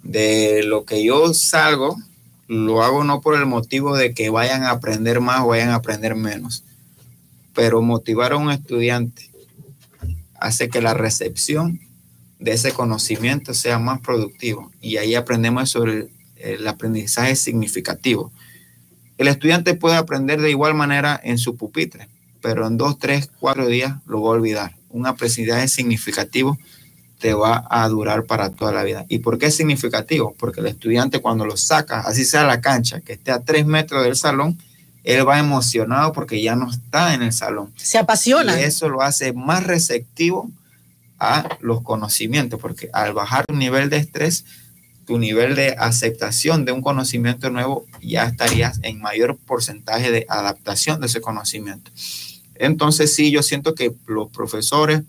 [0.03, 1.95] De lo que yo salgo,
[2.47, 5.75] lo hago no por el motivo de que vayan a aprender más o vayan a
[5.75, 6.63] aprender menos,
[7.53, 9.29] pero motivar a un estudiante
[10.39, 11.79] hace que la recepción
[12.41, 18.31] de ese conocimiento sea más productivo y ahí aprendemos sobre el, aprendizaje significativo.
[19.17, 22.09] El estudiante puede aprender de igual manera en su pupitre,
[22.41, 24.75] pero en dos, tres, cuatro días lo va a olvidar.
[24.89, 26.57] Un aprendizaje significativo
[27.19, 29.05] te va a durar para toda la vida.
[29.07, 30.33] ¿Y por qué es significativo?
[30.39, 34.03] Porque el estudiante cuando lo saca, así sea la cancha, que esté a tres metros
[34.03, 34.57] del salón,
[35.03, 37.71] él va emocionado porque ya no está en el salón.
[37.75, 38.59] Se apasiona.
[38.59, 40.49] Y eso lo hace más receptivo
[41.21, 44.43] a los conocimientos, porque al bajar tu nivel de estrés,
[45.05, 50.99] tu nivel de aceptación de un conocimiento nuevo, ya estarías en mayor porcentaje de adaptación
[50.99, 51.91] de ese conocimiento.
[52.55, 55.03] Entonces, sí, yo siento que los profesores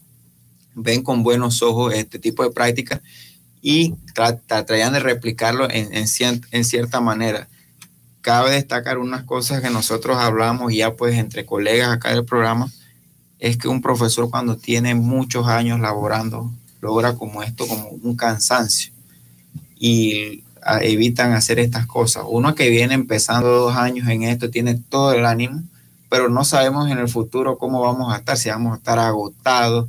[0.74, 3.00] ven con buenos ojos este tipo de prácticas
[3.62, 7.48] y tratarían de replicarlo en, en cierta manera.
[8.20, 12.70] Cabe destacar unas cosas que nosotros hablamos ya pues entre colegas acá del programa,
[13.42, 18.92] es que un profesor cuando tiene muchos años laborando logra como esto, como un cansancio
[19.76, 20.44] y
[20.80, 22.22] evitan hacer estas cosas.
[22.28, 25.60] Uno que viene empezando dos años en esto tiene todo el ánimo,
[26.08, 29.88] pero no sabemos en el futuro cómo vamos a estar, si vamos a estar agotados,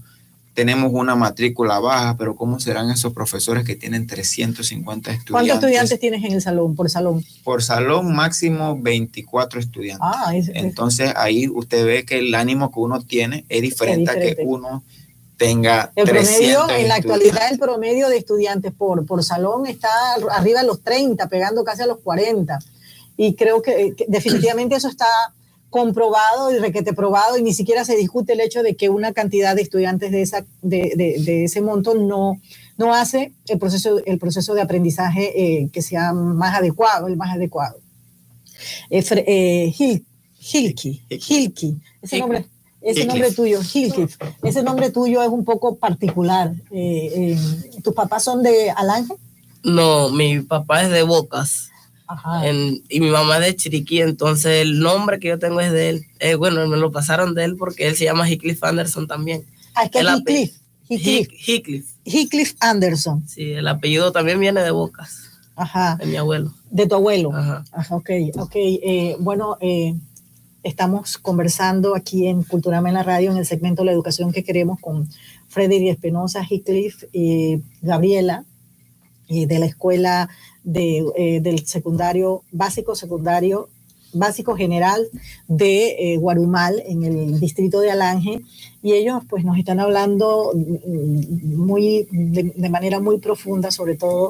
[0.54, 5.32] tenemos una matrícula baja, pero ¿cómo serán esos profesores que tienen 350 estudiantes?
[5.32, 7.26] ¿Cuántos estudiantes tienes en el salón, por salón?
[7.44, 10.08] Por salón máximo 24 estudiantes.
[10.14, 14.16] Ah, es, Entonces ahí usted ve que el ánimo que uno tiene es diferente, es
[14.16, 14.32] diferente.
[14.32, 14.84] a que uno
[15.38, 19.90] tenga el promedio, en la actualidad el promedio de estudiantes por, por salón está
[20.32, 22.60] arriba de los 30, pegando casi a los 40.
[23.18, 25.08] Y creo que, que definitivamente eso está
[25.74, 29.56] comprobado y requete probado y ni siquiera se discute el hecho de que una cantidad
[29.56, 32.40] de estudiantes de, esa, de, de, de ese monto no,
[32.78, 37.34] no hace el proceso, el proceso de aprendizaje eh, que sea más adecuado, el más
[37.34, 37.80] adecuado.
[38.92, 40.06] Eh, eh, Hil,
[40.40, 42.46] Hilki, Hilki, ese nombre,
[42.80, 44.06] ese nombre tuyo, Hilki,
[44.44, 46.54] ese nombre tuyo es un poco particular.
[46.70, 47.36] Eh,
[47.84, 49.16] ¿Tus papás son de Alange?
[49.64, 51.72] No, mi papá es de Bocas.
[52.44, 55.90] En, y mi mamá es de Chiriquí, entonces el nombre que yo tengo es de
[55.90, 56.06] él.
[56.20, 59.46] Eh, bueno, me lo pasaron de él porque él se llama Heathcliff Anderson también.
[59.76, 60.58] Ah, ¿qué es Heathcliff?
[60.90, 61.86] Heathcliff.
[62.06, 63.28] Heathcliff Anderson.
[63.28, 65.32] Sí, el apellido también viene de Bocas.
[65.56, 65.96] Ajá.
[65.98, 66.54] De mi abuelo.
[66.70, 67.32] De tu abuelo.
[67.34, 67.64] Ajá.
[67.72, 68.56] Ajá ok, ok.
[68.56, 69.96] Eh, bueno, eh,
[70.64, 74.80] estamos conversando aquí en Culturama en la Radio, en el segmento La Educación que queremos
[74.80, 75.08] con
[75.48, 78.44] Frederick Espinosa, Heathcliff y Gabriela,
[79.30, 80.30] de la Escuela
[80.64, 83.70] de, eh, del secundario, básico, secundario,
[84.14, 85.08] básico general
[85.48, 88.42] de eh, Guarumal, en el distrito de Alange,
[88.82, 94.30] y ellos pues nos están hablando muy, de, de manera muy profunda, sobre todo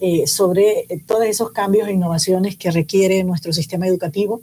[0.00, 4.42] eh, sobre todos esos cambios e innovaciones que requiere nuestro sistema educativo.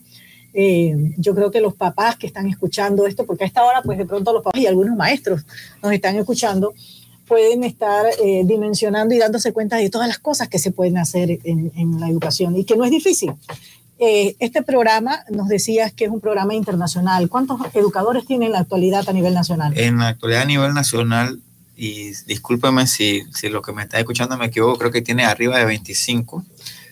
[0.54, 3.98] Eh, yo creo que los papás que están escuchando esto, porque a esta hora pues
[3.98, 5.46] de pronto los papás y algunos maestros
[5.84, 6.74] nos están escuchando,
[7.32, 11.39] pueden estar eh, dimensionando y dándose cuenta de todas las cosas que se pueden hacer
[11.46, 13.32] en, en, la educación y que no es difícil.
[14.00, 17.30] Eh, este programa nos decías que es un programa internacional.
[17.30, 19.72] ¿Cuántos educadores tiene en la actualidad a nivel nacional?
[19.78, 21.39] En la actualidad a nivel nacional,
[21.78, 25.58] y discúlpeme si, si lo que me está escuchando me equivoco, creo que tiene arriba
[25.58, 26.44] de 25.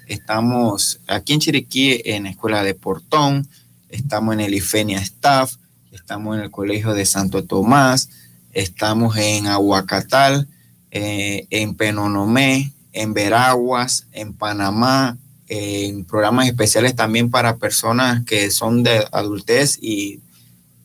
[0.07, 3.49] Estamos aquí en Chiriquí en Escuela de Portón,
[3.89, 5.55] estamos en el Ifenia Staff,
[5.91, 8.09] estamos en el Colegio de Santo Tomás,
[8.53, 10.47] estamos en Aguacatal,
[10.91, 18.83] eh, en Penonomé, en Veraguas, en Panamá, en programas especiales también para personas que son
[18.83, 20.21] de adultez y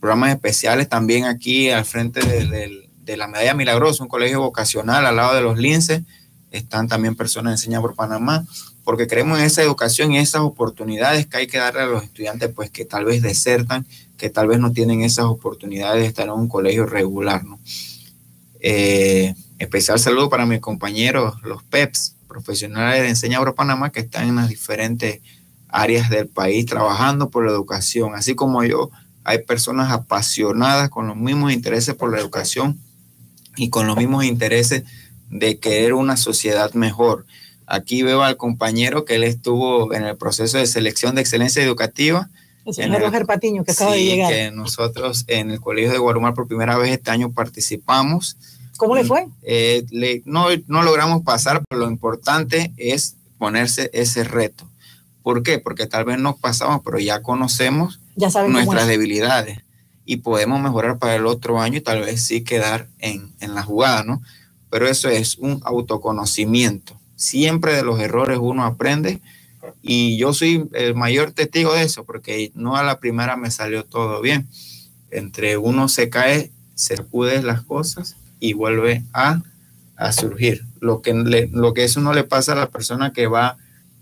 [0.01, 5.35] programas especiales también aquí al frente de, la Medalla Milagrosa, un colegio vocacional al lado
[5.35, 6.03] de los linces.
[6.51, 8.47] Están también personas enseñadas por Panamá,
[8.85, 12.51] porque creemos en esa educación y esas oportunidades que hay que darle a los estudiantes,
[12.55, 16.33] pues que tal vez desertan, que tal vez no tienen esas oportunidades de estar en
[16.33, 17.59] un colegio regular, ¿no?
[18.61, 24.37] Eh, especial saludo para mis compañeros, los PEPs, profesionales de Enseña Panamá, que están en
[24.37, 25.21] las diferentes
[25.69, 28.15] áreas del país trabajando por la educación.
[28.15, 28.91] Así como yo,
[29.25, 32.79] hay personas apasionadas con los mismos intereses por la educación
[33.57, 34.85] y con los mismos intereses
[35.31, 37.27] de querer una sociedad mejor.
[37.67, 42.29] Aquí veo al compañero que él estuvo en el proceso de selección de excelencia educativa.
[42.65, 44.33] El señor Roger Patiño, que acaba de llegar.
[44.33, 48.37] Que nosotros en el Colegio de Guarumar por primera vez este año participamos
[48.77, 49.27] ¿Cómo le fue?
[49.43, 54.69] Eh, no, no logramos pasar, pero lo importante es ponerse ese reto.
[55.23, 55.59] ¿Por qué?
[55.59, 58.01] Porque tal vez no pasamos, pero ya conocemos
[58.49, 59.59] nuestras debilidades
[60.05, 63.63] y podemos mejorar para el otro año y tal vez sí quedar en, en la
[63.63, 64.21] jugada, ¿no?
[64.71, 66.95] Pero eso es un autoconocimiento.
[67.17, 69.21] Siempre de los errores uno aprende
[69.83, 73.85] y yo soy el mayor testigo de eso porque no a la primera me salió
[73.85, 74.49] todo bien.
[75.11, 79.43] Entre uno se cae, se acude las cosas y vuelve a,
[80.13, 80.65] surgir.
[80.81, 83.57] Lo que, lo que eso no le pasa a la persona que va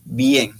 [0.04, 0.52] bien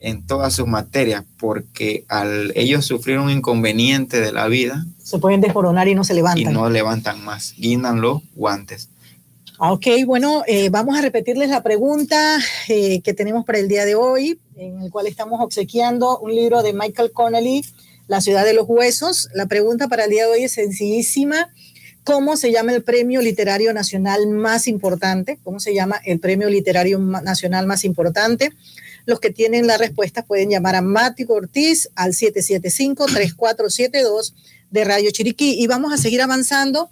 [0.00, 5.40] en todas sus materias, porque al ellos sufrir un inconveniente de la vida, se pueden
[5.40, 6.52] desmoronar y no se levantan.
[6.52, 8.90] Y no levantan más, guindan los guantes.
[9.60, 13.84] Ah, ok, bueno, eh, vamos a repetirles la pregunta eh, que tenemos para el día
[13.84, 17.64] de hoy, en el cual estamos obsequiando un libro de Michael Connelly,
[18.06, 19.28] La ciudad de los huesos.
[19.34, 21.52] La pregunta para el día de hoy es sencillísima
[22.08, 25.38] ¿Cómo se llama el premio literario nacional más importante?
[25.44, 28.50] ¿Cómo se llama el premio literario nacional más importante?
[29.04, 34.32] Los que tienen la respuesta pueden llamar a Mati Ortiz al 775-3472
[34.70, 36.88] de Radio Chiriquí y vamos a seguir avanzando.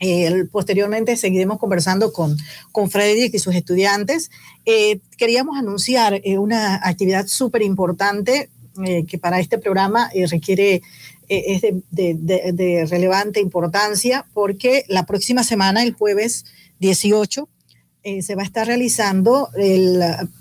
[0.00, 2.36] Eh, posteriormente seguiremos conversando con,
[2.72, 4.30] con Frederick y sus estudiantes.
[4.64, 8.50] Eh, queríamos anunciar eh, una actividad súper importante
[9.08, 10.82] que para este programa requiere
[11.28, 16.44] es de, relevante importancia porque la próxima semana, el jueves
[16.78, 17.48] 18,
[18.04, 19.48] eh, se va a estar realizando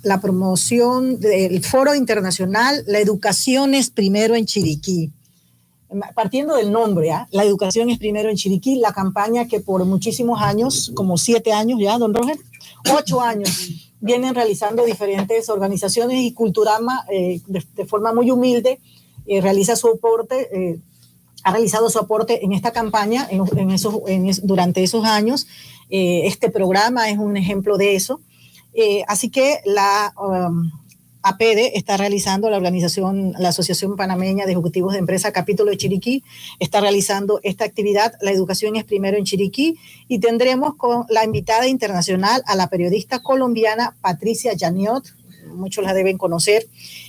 [0.03, 5.11] la promoción del Foro Internacional La Educación es Primero en Chiriquí.
[6.15, 7.27] Partiendo del nombre, ¿ah?
[7.31, 11.79] La Educación es Primero en Chiriquí, la campaña que por muchísimos años, como siete años
[11.81, 12.37] ya, don Roger,
[12.93, 13.69] ocho años,
[13.99, 18.79] vienen realizando diferentes organizaciones y Culturama eh, de, forma muy humilde
[19.41, 20.79] realiza su aporte, eh,
[21.43, 23.95] ha realizado su aporte en esta campaña en, esos,
[24.43, 25.47] durante esos años.
[25.89, 28.19] Eh, este programa es un ejemplo de eso.
[28.73, 30.69] Eh, así que la um,
[31.27, 36.23] APD está realizando, la organización, la Asociación Panameña de Ejecutivos de Empresa, capítulo de Chiriquí,
[36.59, 38.13] está realizando esta actividad.
[38.21, 43.19] La educación es primero en Chiriquí y tendremos con la invitada internacional a la periodista
[43.21, 45.03] colombiana Patricia Janiot,
[45.53, 46.67] muchos la deben conocer.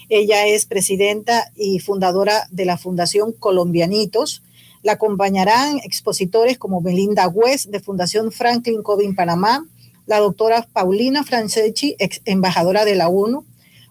[0.09, 4.43] Ella es presidenta y fundadora de la Fundación Colombianitos.
[4.83, 9.65] La acompañarán expositores como Melinda West de Fundación Franklin Covey Panamá,
[10.07, 13.45] la doctora Paulina Franceschi, ex embajadora de la ONU,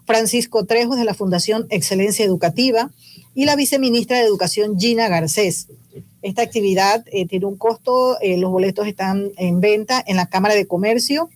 [0.07, 2.89] Francisco Trejos de la Fundación Excelencia Educativa
[3.35, 5.67] y la viceministra de Educación Gina Garcés.
[6.21, 10.55] Esta actividad eh, tiene un costo, eh, los boletos están en venta en la Cámara
[10.55, 11.29] de Comercio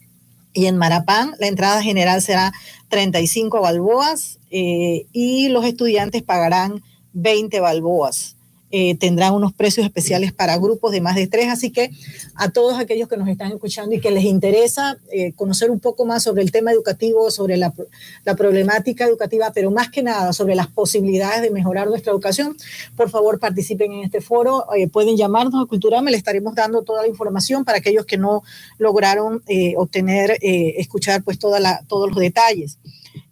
[0.54, 2.54] y en Marapán la entrada general será
[2.90, 6.82] 35 balboas eh, y los estudiantes pagarán
[7.14, 8.38] 20 balboas.
[8.72, 11.92] Eh, tendrán unos precios especiales para grupos de más de tres, así que
[12.36, 16.06] a todos aquellos que nos están escuchando y que les interesa eh, conocer un poco
[16.06, 17.74] más sobre el tema educativo, sobre la,
[18.38, 22.56] problemática educativa, pero más que nada sobre las posibilidades de mejorar nuestra educación,
[22.96, 27.10] por favor participen en este foro, pueden llamarnos a Culturama, le estaremos dando toda la
[27.10, 28.44] información para aquellos que no
[28.78, 29.44] lograron
[29.76, 32.78] obtener, escuchar pues toda la, todos los detalles.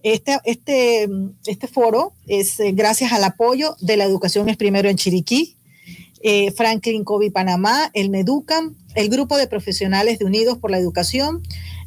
[0.01, 1.09] Este, este,
[1.45, 5.57] este foro es eh, gracias al apoyo de la Educación es Primero en Chiriquí,
[6.21, 11.41] eh, Franklin Covey Panamá, el MEDUCAM, el Grupo de Profesionales de Unidos por la Educación,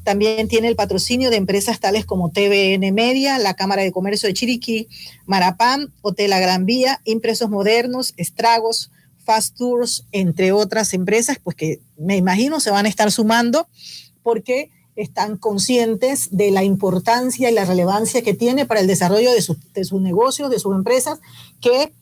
[0.05, 4.35] También tiene el patrocinio de empresas tales como TVN Media, la Cámara de Comercio de
[4.35, 4.89] Chiriquí,
[5.27, 8.91] Marapán, Hotel La Gran Vía, Impresos Modernos, Estragos,
[9.25, 13.69] Fast Tours, entre otras empresas, pues que me imagino se van a estar sumando
[14.23, 19.45] porque están conscientes de la importancia y la relevancia que tiene para el desarrollo de,
[19.75, 21.21] de sus negocios, de sus empresas,
[21.61, 21.93] que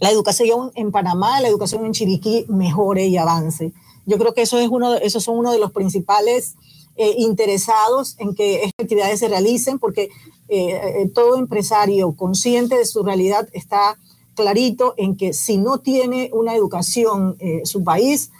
[0.00, 3.72] la educación en Panamá, la educación en Chiriquí mejore y avance.
[4.06, 6.54] Yo creo que eso es uno, esos son uno de los principales
[6.96, 10.10] eh, interesados en que estas actividades se realicen, porque
[10.48, 13.96] eh, eh, todo empresario consciente de su realidad está
[14.34, 18.30] clarito en que si no tiene una educación su país,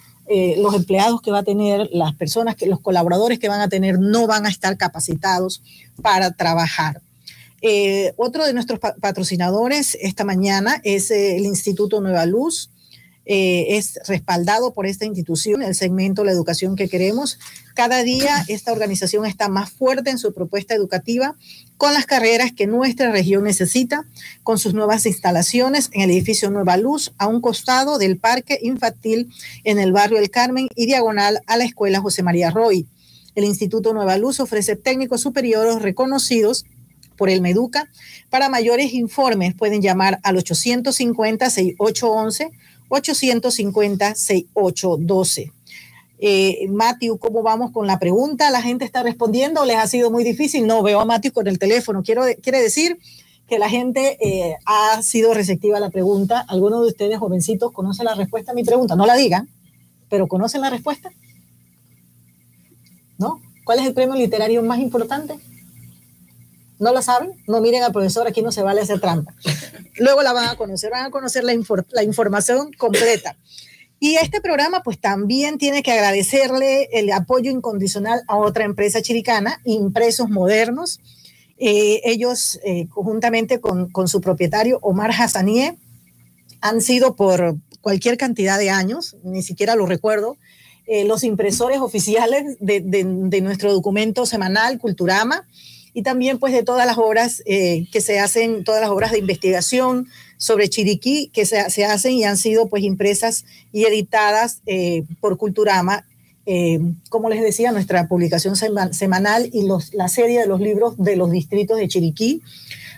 [0.59, 3.99] los empleados que va a tener, las personas que, los colaboradores que van a tener,
[3.99, 5.63] no van a estar capacitados
[6.03, 7.01] para trabajar.
[7.63, 12.71] Eh, otro de nuestros patrocinadores esta mañana es eh, el Instituto Nueva Luz.
[13.27, 17.39] Eh, es respaldado por esta institución, el segmento La Educación que queremos.
[17.75, 21.37] Cada día esta organización está más fuerte en su propuesta educativa
[21.77, 24.05] con las carreras que nuestra región necesita,
[24.43, 29.33] con sus nuevas instalaciones en el edificio Nueva Luz, a un costado del Parque Infantil
[29.65, 32.87] en el barrio El Carmen y diagonal a la Escuela José María Roy.
[33.35, 36.65] El Instituto Nueva Luz ofrece técnicos superiores reconocidos
[37.17, 37.89] por el Meduca.
[38.31, 42.51] Para mayores informes pueden llamar al 850-6811,
[42.91, 45.53] 850-6812.
[46.23, 48.51] Eh, Matthew, ¿cómo vamos con la pregunta?
[48.51, 49.65] ¿La gente está respondiendo?
[49.65, 50.67] ¿Les ha sido muy difícil?
[50.67, 52.03] No, veo a Matthew con el teléfono.
[52.03, 52.99] Quiero, quiere decir
[53.49, 56.45] que la gente eh, ha sido receptiva a la pregunta.
[56.47, 58.97] ¿Alguno de ustedes, jovencitos, conoce la respuesta a mi pregunta?
[58.97, 59.49] No la digan,
[60.11, 61.11] pero ¿conocen la respuesta?
[63.17, 63.41] ¿No?
[63.65, 65.39] ¿Cuál es el premio literario más importante?
[66.81, 67.33] ¿No la saben?
[67.47, 69.35] No miren al profesor, aquí no se vale hacer trampa.
[69.99, 71.53] Luego la van a conocer, van a conocer la,
[71.91, 73.37] la información completa.
[74.01, 79.61] Y este programa pues también tiene que agradecerle el apoyo incondicional a otra empresa chiricana,
[79.65, 81.01] Impresos Modernos.
[81.59, 85.77] Eh, ellos, eh, conjuntamente con, con, su propietario Omar Hassanieh,
[86.63, 90.39] han sido por cualquier cantidad de años, ni siquiera lo recuerdo,
[90.87, 95.47] eh, los impresores oficiales de, de, nuestro documento semanal Culturama
[95.95, 99.19] y también pues de todas las obras eh, que se hacen, todas las obras de
[99.19, 105.05] investigación sobre Chiriquí que se, se hacen y han sido pues impresas y editadas eh,
[105.21, 106.07] por Culturama,
[106.47, 111.17] eh, como les decía, nuestra publicación semanal y los, la serie de los libros de
[111.17, 112.43] los distritos de Chiriquí.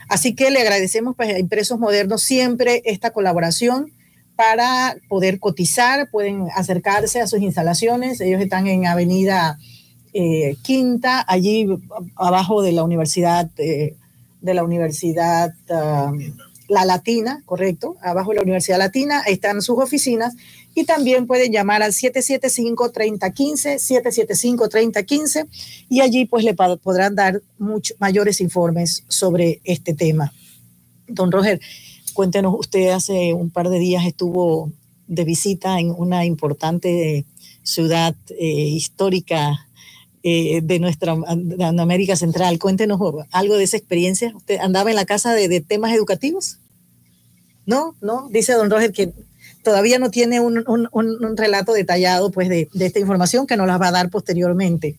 [0.09, 3.93] Así que le agradecemos pues, a Impresos Modernos siempre esta colaboración
[4.37, 8.21] para poder cotizar, pueden acercarse a sus instalaciones.
[8.21, 9.59] Ellos están en Avenida
[10.13, 11.67] eh, Quinta, allí
[12.17, 13.97] abajo de la Universidad, eh,
[14.41, 16.19] de la Universidad um,
[16.69, 20.35] La Latina, correcto, abajo de la Universidad Latina, están sus oficinas
[20.75, 25.49] y también pueden llamar al 775-3015, 775-3015
[25.89, 30.33] y allí pues le podrán dar muchos mayores informes sobre este tema.
[31.09, 31.61] Don Roger,
[32.15, 34.71] cuéntenos, usted hace un par de días estuvo
[35.07, 37.27] de visita en una importante
[37.63, 39.67] ciudad eh, histórica
[40.23, 42.59] eh, de nuestra América Central.
[42.59, 43.01] Cuéntenos
[43.31, 44.33] algo de esa experiencia.
[44.37, 46.59] ¿Usted andaba en la casa de, temas educativos?
[47.67, 49.13] No, no, dice don Roger que
[49.63, 53.79] todavía no tiene un, un, relato detallado pues, de, de, esta información que nos la
[53.79, 54.97] va a dar posteriormente.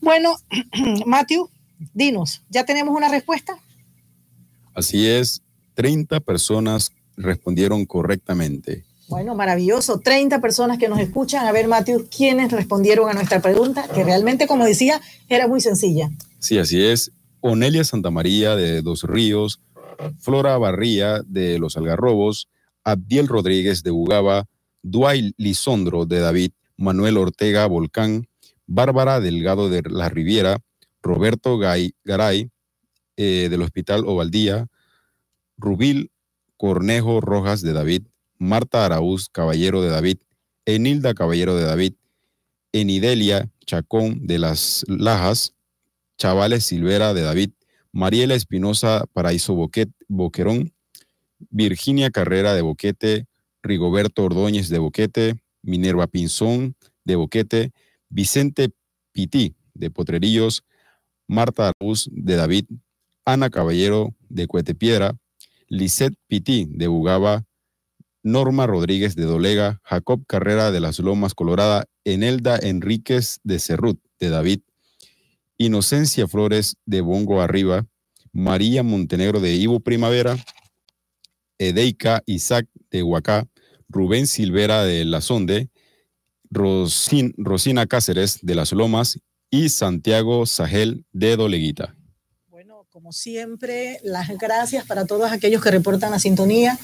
[0.00, 0.36] Bueno,
[1.06, 1.48] Matthew,
[1.92, 3.58] dinos, ¿ya tenemos una respuesta?
[4.74, 5.42] Así es,
[5.74, 8.84] 30 personas respondieron correctamente.
[9.08, 10.00] Bueno, maravilloso.
[10.00, 11.46] 30 personas que nos escuchan.
[11.46, 13.86] A ver, Matthew, ¿quiénes respondieron a nuestra pregunta?
[13.94, 16.10] Que realmente, como decía, era muy sencilla.
[16.38, 17.12] Sí, así es.
[17.40, 19.60] Onelia Santamaría de Dos Ríos,
[20.18, 22.48] Flora Barría de Los Algarrobos,
[22.84, 24.46] Abdiel Rodríguez de Ugaba,
[24.82, 28.26] Duay Lisondro de David, Manuel Ortega Volcán,
[28.66, 30.58] Bárbara Delgado de La Riviera,
[31.02, 32.50] Roberto Garay
[33.16, 34.66] eh, del Hospital Ovaldía,
[35.58, 36.10] Rubil
[36.56, 38.06] Cornejo Rojas de David,
[38.44, 40.18] Marta Araúz, Caballero de David,
[40.66, 41.94] Enilda Caballero de David,
[42.72, 45.54] Enidelia Chacón de las Lajas,
[46.18, 47.50] Chavales Silvera de David,
[47.90, 49.56] Mariela Espinosa Paraíso
[50.08, 50.74] Boquerón,
[51.50, 53.26] Virginia Carrera de Boquete,
[53.62, 57.72] Rigoberto Ordóñez de Boquete, Minerva Pinzón de Boquete,
[58.10, 58.70] Vicente
[59.12, 60.64] Pití de Potrerillos,
[61.26, 62.66] Marta Araúz de David,
[63.24, 65.16] Ana Caballero de Cuetepiedra,
[65.68, 67.46] Lisette Pití de Bugaba,
[68.24, 74.30] Norma Rodríguez de Dolega, Jacob Carrera de las Lomas Colorada, Enelda Enríquez de Cerrut de
[74.30, 74.60] David,
[75.58, 77.86] Inocencia Flores de Bongo Arriba,
[78.32, 80.36] María Montenegro de Ivo Primavera,
[81.58, 83.46] Edeika Isaac de Huacá,
[83.88, 85.68] Rubén Silvera de La Sonde,
[86.50, 89.20] Rosina Cáceres de Las Lomas
[89.50, 91.94] y Santiago Sahel de Doleguita.
[92.94, 96.78] Como siempre, las gracias para todos aquellos que reportan la sintonía.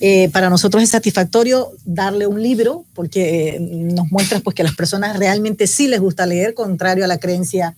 [0.00, 4.74] Eh, para nosotros es satisfactorio darle un libro porque nos muestra pues, que a las
[4.74, 7.76] personas realmente sí les gusta leer, contrario a la creencia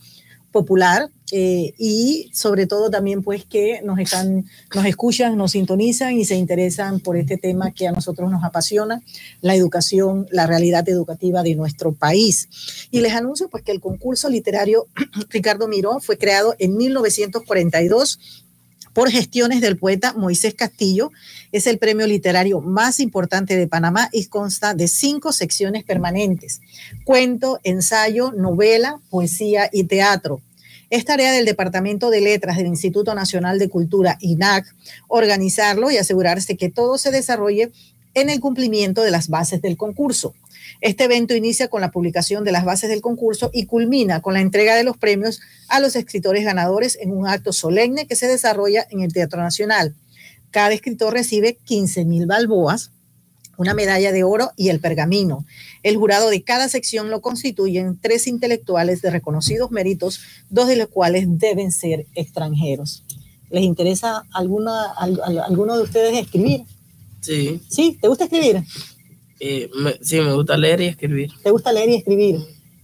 [0.52, 4.44] popular eh, y sobre todo también pues que nos están
[4.74, 9.02] nos escuchan nos sintonizan y se interesan por este tema que a nosotros nos apasiona
[9.40, 12.48] la educación la realidad educativa de nuestro país.
[12.90, 14.86] Y les anuncio pues que el concurso literario
[15.30, 18.18] Ricardo Miró fue creado en 1942
[18.92, 21.10] por gestiones del poeta Moisés Castillo.
[21.50, 26.60] Es el premio literario más importante de Panamá y consta de cinco secciones permanentes.
[27.04, 30.40] Cuento, ensayo, novela, poesía y teatro.
[30.90, 34.66] Es tarea del Departamento de Letras del Instituto Nacional de Cultura, INAC,
[35.08, 37.72] organizarlo y asegurarse que todo se desarrolle
[38.12, 40.34] en el cumplimiento de las bases del concurso.
[40.80, 44.40] Este evento inicia con la publicación de las bases del concurso y culmina con la
[44.40, 48.86] entrega de los premios a los escritores ganadores en un acto solemne que se desarrolla
[48.90, 49.94] en el Teatro Nacional.
[50.50, 52.90] Cada escritor recibe 15 mil balboas,
[53.56, 55.46] una medalla de oro y el pergamino.
[55.82, 60.20] El jurado de cada sección lo constituyen tres intelectuales de reconocidos méritos,
[60.50, 63.04] dos de los cuales deben ser extranjeros.
[63.50, 66.62] ¿Les interesa alguna, alguno de ustedes escribir?
[67.20, 67.60] Sí.
[67.68, 67.98] ¿Sí?
[68.00, 68.64] ¿Te gusta escribir?
[69.44, 69.68] Eh,
[70.02, 71.32] sí, me gusta leer y escribir.
[71.42, 72.38] ¿Te gusta leer y escribir?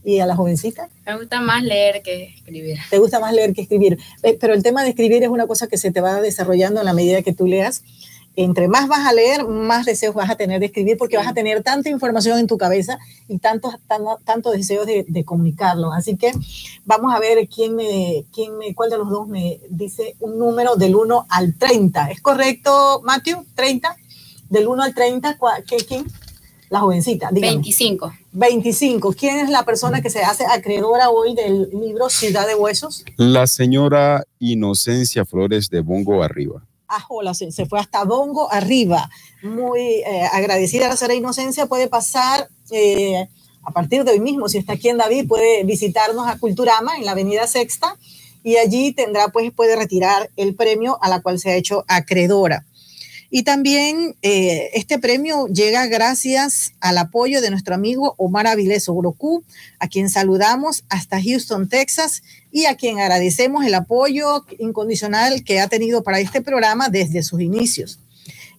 [0.05, 0.89] ¿Y a la jovencita?
[1.07, 2.79] Me gusta más leer que escribir.
[2.91, 3.97] ¿Te gusta más leer que escribir?
[4.25, 6.87] Eh, pero el tema de escribir es una cosa que se te va desarrollando en
[6.87, 7.85] la medida que tú leas.
[8.35, 11.33] Entre más vas a leer, más deseos vas a tener de escribir porque vas a
[11.33, 12.99] tener tanta información en tu cabeza
[13.29, 13.77] y tantos
[14.25, 15.93] tanto, deseos de, de, comunicarlo.
[15.93, 16.33] Así que
[16.85, 20.75] vamos a ver quién me, quién me, cuál de los dos me dice un número
[20.75, 22.11] del 1 al 30.
[22.11, 23.45] ¿Es correcto, Matthew?
[23.55, 23.95] ¿30?
[24.51, 26.07] Del 1 al 30, ¿qué, ¿quién?
[26.71, 27.55] La jovencita, dígame.
[27.55, 28.13] 25.
[28.33, 29.13] 25.
[29.13, 33.05] ¿Quién es la persona que se hace acreedora hoy del libro Ciudad de Huesos?
[33.17, 36.63] La señora Inocencia Flores de Bongo Arriba.
[36.89, 39.11] Ah, hola, se, fue hasta Bongo Arriba.
[39.43, 41.67] Muy eh, agradecida a la señora Inocencia.
[41.67, 43.29] Puede pasar eh,
[43.69, 47.05] a partir de hoy mismo, si está aquí en David, puede visitarnos a Culturama en
[47.05, 47.97] la Avenida Sexta
[48.43, 52.65] y allí tendrá, pues, puede retirar el premio a la cual se ha hecho acreedora.
[53.31, 59.45] Y también eh, este premio llega gracias al apoyo de nuestro amigo Omar Avilés Orocu,
[59.79, 65.69] a quien saludamos hasta Houston, Texas, y a quien agradecemos el apoyo incondicional que ha
[65.69, 68.01] tenido para este programa desde sus inicios.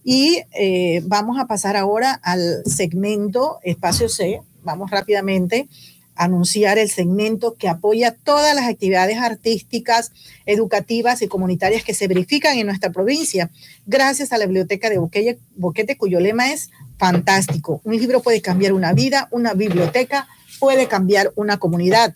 [0.04, 4.40] Y eh, vamos a pasar ahora al segmento Espacio C.
[4.62, 5.68] Vamos rápidamente
[6.20, 10.12] anunciar el segmento que apoya todas las actividades artísticas,
[10.44, 13.50] educativas y comunitarias que se verifican en nuestra provincia,
[13.86, 16.68] gracias a la Biblioteca de Boquete, cuyo lema es
[16.98, 17.80] fantástico.
[17.84, 22.14] Un libro puede cambiar una vida, una biblioteca puede cambiar una comunidad.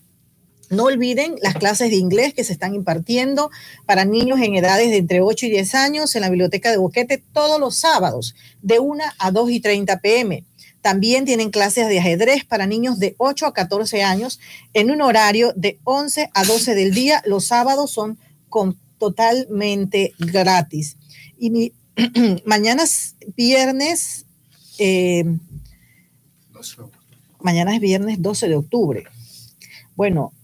[0.68, 3.50] No olviden las clases de inglés que se están impartiendo
[3.86, 7.22] para niños en edades de entre 8 y 10 años en la Biblioteca de Boquete
[7.32, 10.44] todos los sábados, de 1 a 2 y 30 pm.
[10.84, 14.38] También tienen clases de ajedrez para niños de 8 a 14 años
[14.74, 17.22] en un horario de 11 a 12 del día.
[17.24, 18.18] Los sábados son
[18.98, 20.98] totalmente gratis.
[21.38, 21.72] Y
[22.44, 24.26] mañana es viernes,
[24.76, 25.24] eh,
[27.40, 29.04] mañana es viernes 12 de octubre.
[29.96, 30.34] Bueno,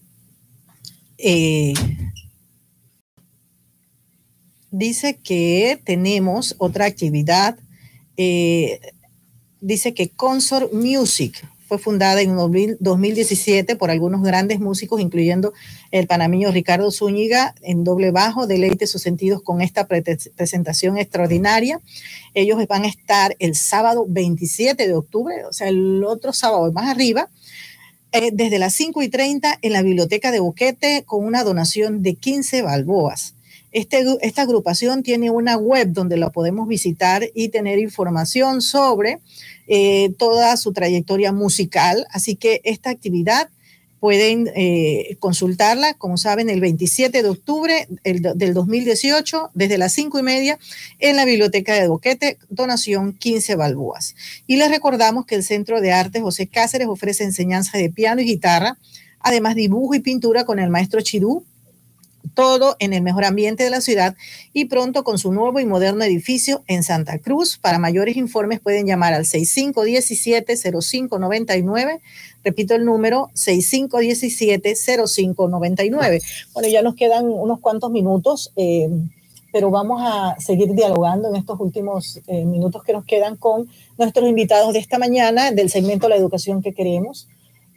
[1.19, 1.75] eh,
[4.71, 7.59] dice que tenemos otra actividad.
[8.17, 8.81] Eh,
[9.61, 15.53] dice que Consort Music fue fundada en 2017 por algunos grandes músicos, incluyendo
[15.93, 18.49] el panameño Ricardo Zúñiga en doble bajo.
[18.49, 21.81] Deleite sus sentidos con esta presentación extraordinaria.
[22.35, 26.89] Ellos van a estar el sábado 27 de octubre, o sea, el otro sábado más
[26.89, 27.29] arriba,
[28.11, 32.15] eh, desde las 5 y 30 en la biblioteca de Boquete con una donación de
[32.15, 33.35] 15 balboas.
[33.73, 39.21] Este, esta agrupación tiene una web donde la podemos visitar y tener información sobre
[39.69, 42.07] eh, toda su trayectoria musical.
[42.11, 43.49] Así que esta actividad
[44.01, 50.23] pueden eh, consultarla, como saben, el 27 de octubre del 2018, desde las 5 y
[50.23, 50.59] media,
[50.99, 54.17] en la Biblioteca de Boquete, donación 15 balbúas.
[54.47, 58.25] Y les recordamos que el Centro de Arte José Cáceres ofrece enseñanza de piano y
[58.25, 58.79] guitarra,
[59.21, 61.45] además dibujo y pintura con el maestro Chirú,
[62.35, 64.15] todo en el mejor ambiente de la ciudad
[64.53, 67.57] y pronto con su nuevo y moderno edificio en Santa Cruz.
[67.59, 72.01] Para mayores informes pueden llamar al 6517-0599.
[72.43, 76.23] Repito el número 6517-0599.
[76.55, 78.89] Bueno, ya nos quedan unos cuantos minutos, eh,
[79.53, 83.69] pero vamos a seguir dialogando en estos últimos eh, minutos que nos quedan con
[83.99, 87.29] nuestros invitados de esta mañana del segmento La Educación que queremos.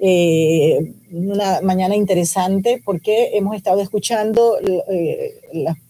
[0.05, 5.39] Eh, una mañana interesante porque hemos estado escuchando eh,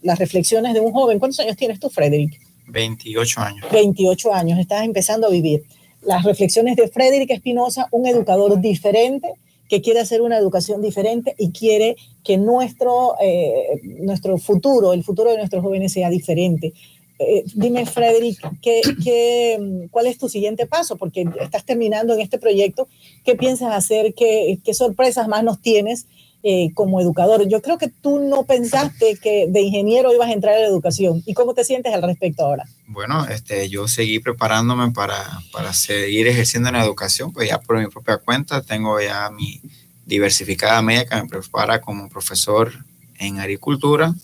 [0.02, 1.18] las reflexiones de un joven.
[1.18, 2.40] ¿Cuántos años tienes tú, Frederick?
[2.68, 3.66] 28 años.
[3.72, 5.64] 28 años, estás empezando a vivir.
[6.02, 9.32] Las reflexiones de Frederick Espinosa, un educador diferente
[9.68, 15.32] que quiere hacer una educación diferente y quiere que nuestro, eh, nuestro futuro, el futuro
[15.32, 16.72] de nuestros jóvenes sea diferente.
[17.18, 20.96] Eh, dime, Frederick, ¿qué, qué, cuál es tu siguiente paso?
[20.96, 22.88] Porque estás terminando en este proyecto.
[23.24, 24.14] ¿Qué piensas hacer?
[24.14, 26.06] ¿Qué, sorpresas más nos tienes
[26.42, 27.48] eh, como educador?
[27.48, 31.22] Yo creo que tú no pensaste que de ingeniero ibas a entrar a la educación.
[31.24, 32.64] ¿Y cómo te sientes al respecto ahora?
[32.88, 37.78] Bueno, este, yo seguí preparándome para, para seguir ejerciendo en la educación, pues ya por
[37.78, 39.60] mi propia cuenta tengo ya mi
[40.04, 42.72] diversificada media que me prepara como profesor
[43.18, 44.14] en agricultura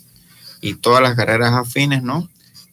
[0.61, 2.29] y todas las carreras afines, ¿no?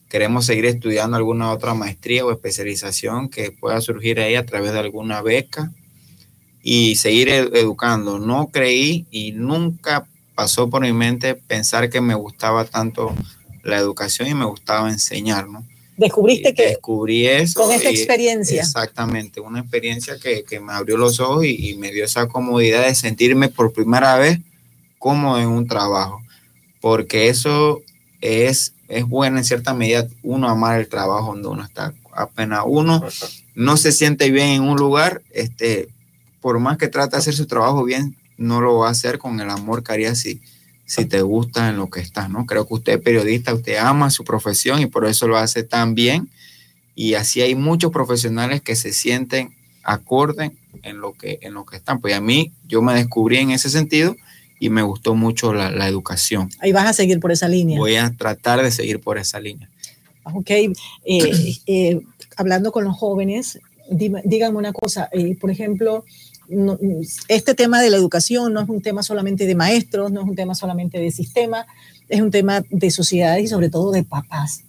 [0.08, 4.78] Queremos seguir estudiando alguna otra maestría o especialización que pueda surgir ahí a través de
[4.78, 5.70] alguna beca
[6.62, 8.18] y seguir educando.
[8.18, 13.14] No creí y nunca pasó por mi mente pensar que me gustaba tanto
[13.62, 15.64] la educación y me gustaba enseñar, ¿no?
[15.96, 16.68] Descubriste que...
[16.68, 17.60] Descubrí eso.
[17.60, 18.62] Con esta experiencia.
[18.62, 22.86] Exactamente, una experiencia que, que me abrió los ojos y, y, me dio esa comodidad
[22.86, 24.38] de sentirme por primera vez
[24.98, 26.22] cómodo en un trabajo,
[26.80, 27.82] porque eso
[28.20, 31.92] es es bueno en cierta medida uno amar el trabajo donde uno está.
[32.12, 33.04] Apenas uno
[33.54, 35.88] no se siente bien en un lugar, este,
[36.40, 39.40] por más que trate de hacer su trabajo bien, no lo va a hacer con
[39.40, 40.40] el amor que haría si,
[40.86, 42.46] si te gusta en lo que está, ¿no?
[42.46, 45.94] Creo que usted es periodista, usted ama su profesión y por eso lo hace tan
[45.94, 46.30] bien.
[46.94, 51.76] Y así hay muchos profesionales que se sienten acorde en lo que, en lo que
[51.76, 52.00] están.
[52.00, 54.16] Pues a mí, yo me descubrí en ese sentido
[54.60, 56.48] y me gustó mucho la, la, educación.
[56.60, 57.78] Ahí vas a seguir por esa línea.
[57.78, 59.68] Voy a tratar de seguir por esa línea.
[60.34, 60.72] Ok, eh,
[61.66, 62.00] eh,
[62.36, 63.58] hablando con los jóvenes,
[63.90, 66.04] díganme una cosa, eh, por ejemplo,
[66.48, 66.78] no,
[67.28, 70.34] este tema de la educación no es un tema solamente de maestros, no es un
[70.34, 71.66] tema solamente de sistema,
[72.08, 74.62] es un tema de sociedades y sobre todo de papás.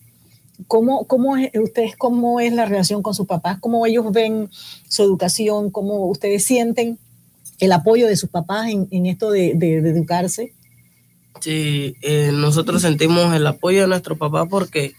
[0.67, 3.59] ¿Cómo, cómo es, ustedes, cómo es la relación con sus papás?
[3.59, 4.49] ¿Cómo ellos ven
[4.87, 5.71] su educación?
[5.71, 6.99] ¿Cómo ustedes sienten
[7.59, 10.53] el apoyo de sus papás en, en esto de, de, de, educarse?
[11.41, 14.93] Sí, eh, nosotros sentimos el apoyo de nuestro papá porque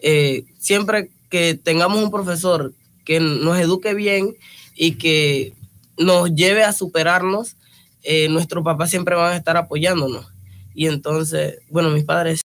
[0.00, 2.72] eh, siempre que tengamos un profesor
[3.04, 4.36] que nos eduque bien
[4.74, 5.52] y que
[5.96, 7.56] nos lleve a superarnos,
[8.02, 10.26] eh, nuestros papás siempre van a estar apoyándonos.
[10.74, 12.42] Y entonces, bueno, mis padres...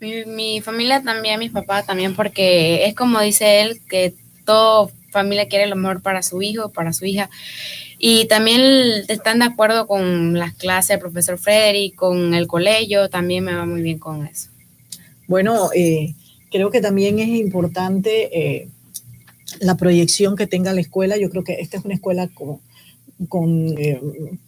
[0.00, 5.46] Mi, mi familia también, mis papás también, porque es como dice él, que toda familia
[5.46, 7.30] quiere lo mejor para su hijo, para su hija.
[8.04, 8.60] Y también
[9.06, 13.64] están de acuerdo con las clases del profesor Frederick, con el colegio, también me va
[13.64, 14.48] muy bien con eso.
[15.28, 16.16] Bueno, eh,
[16.50, 18.68] creo que también es importante eh,
[19.60, 21.16] la proyección que tenga la escuela.
[21.16, 22.58] Yo creo que esta es una escuela con,
[23.28, 24.00] con, eh,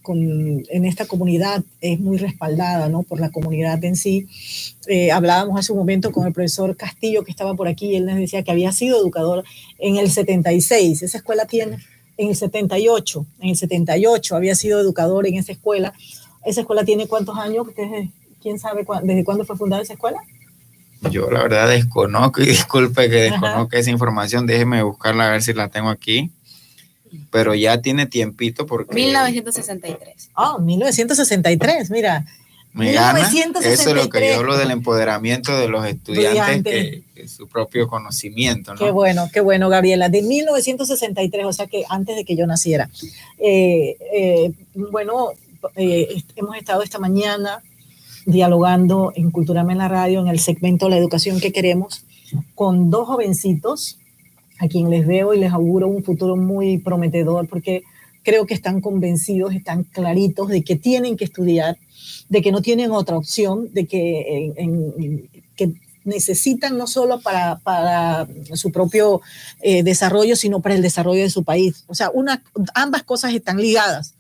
[0.03, 3.05] con, en esta comunidad es muy respaldada ¿no?
[3.05, 4.27] por la comunidad en sí.
[4.89, 8.17] Eh, hablábamos hace un momento con el profesor Castillo que estaba por aquí él nos
[8.17, 9.45] decía que había sido educador
[9.79, 11.03] en el 76.
[11.03, 11.79] Esa escuela tiene
[12.17, 15.93] en el 78, en el 78 había sido educador en esa escuela.
[16.45, 17.67] ¿Esa escuela tiene cuántos años?
[17.69, 18.11] ¿Ustedes,
[18.43, 20.19] ¿Quién sabe cu desde cuándo fue fundada esa escuela?
[21.11, 25.53] Yo la verdad desconozco y disculpe que desconozca esa información, déjeme buscarla a ver si
[25.53, 26.31] la tengo aquí.
[27.31, 28.95] Pero ya tiene tiempito porque...
[28.95, 30.31] 1963.
[30.35, 32.25] Oh, 1963, mira.
[32.75, 33.21] Me gana.
[33.21, 37.87] Eso es lo que yo hablo del empoderamiento de los estudiantes, que, que, su propio
[37.87, 38.75] conocimiento.
[38.75, 38.79] ¿no?
[38.81, 40.09] Qué bueno, qué bueno, Gabriela.
[40.09, 42.91] De 1963, o sea que antes de que yo naciera.
[43.39, 45.29] Eh, eh, bueno,
[45.77, 47.63] eh, hemos estado esta mañana
[48.27, 52.05] dialogando en Culturama en la Radio, en el segmento La Educación que Queremos,
[52.57, 53.99] con dos jovencitos
[54.59, 57.85] a quien les veo y les auguro un futuro muy prometedor porque
[58.25, 61.77] creo que están convencidos, están claritos de que tienen que estudiar
[62.29, 64.55] de que no tienen otra opción, de que,
[65.57, 65.75] que
[66.05, 69.23] necesitan no solo para, para su propio
[69.61, 71.85] eh, desarrollo, sino para el desarrollo de su país.
[71.87, 72.43] O sea, una,
[72.75, 74.15] ambas cosas están ligadas.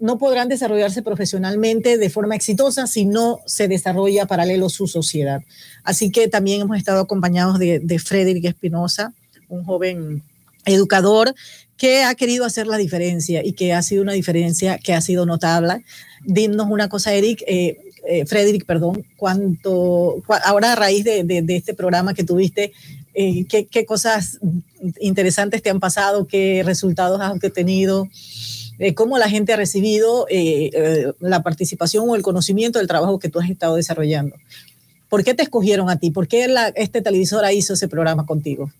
[0.00, 5.42] No podrán desarrollarse profesionalmente de forma exitosa si no se desarrolla paralelo su sociedad.
[5.82, 9.12] Así que también hemos estado acompañados de, de Frederick Espinosa,
[9.48, 10.22] un joven
[10.66, 11.34] educador
[11.78, 15.24] que ha querido hacer la diferencia y que ha sido una diferencia que ha sido
[15.24, 15.84] notable.
[16.24, 21.42] Dinos una cosa, Eric, eh, eh, Frederick, perdón, cuánto, cu ahora a raíz de, de,
[21.42, 22.72] de, este programa que tuviste,
[23.14, 24.38] eh, ¿qué, ¿qué, cosas
[25.00, 26.26] interesantes te han pasado?
[26.26, 28.08] ¿Qué resultados has obtenido?
[28.78, 33.28] Eh, ¿Cómo la gente ha recibido eh, la participación o el conocimiento del trabajo que
[33.28, 34.36] tú has estado desarrollando?
[35.08, 36.10] ¿Por qué te escogieron a ti?
[36.10, 38.70] ¿Por qué la, este televisora hizo ese programa contigo?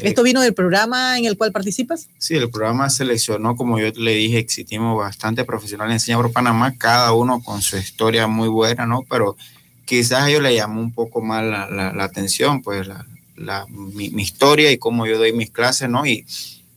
[0.00, 2.08] ¿Esto vino del programa en el cual participas?
[2.18, 6.74] Sí, el programa seleccionó, como yo le dije, existimos bastante profesionales en Enseña por Panamá,
[6.76, 9.02] cada uno con su historia muy buena, ¿no?
[9.08, 9.36] Pero
[9.84, 12.88] quizás a ellos le llamó un poco más la, la, atención, pues
[13.36, 16.04] la, mi, mi, historia y cómo yo doy mis clases, ¿no?
[16.06, 16.24] Y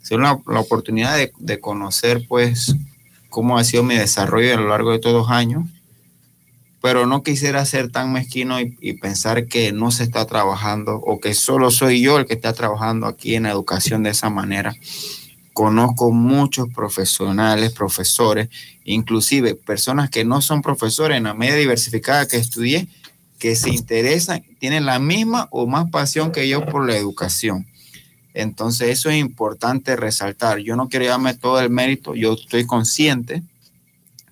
[0.01, 2.75] ser la oportunidad de, de, conocer, pues,
[3.29, 5.63] cómo ha sido mi desarrollo a lo largo de estos dos años
[6.87, 11.33] pero no quisiera ser tan mezquino y, pensar que no se está trabajando o que
[11.33, 14.73] solo soy yo el que está trabajando aquí en la educación de esa manera.
[15.51, 18.47] Conozco muchos profesionales, profesores,
[18.85, 22.87] inclusive personas que no son profesores en la media diversificada que estudié,
[23.37, 27.67] que se interesan, tienen la misma o más pasión que yo por la educación.
[28.33, 30.59] Entonces eso es importante resaltar.
[30.59, 33.43] Yo no quiero darme todo el mérito, yo estoy consciente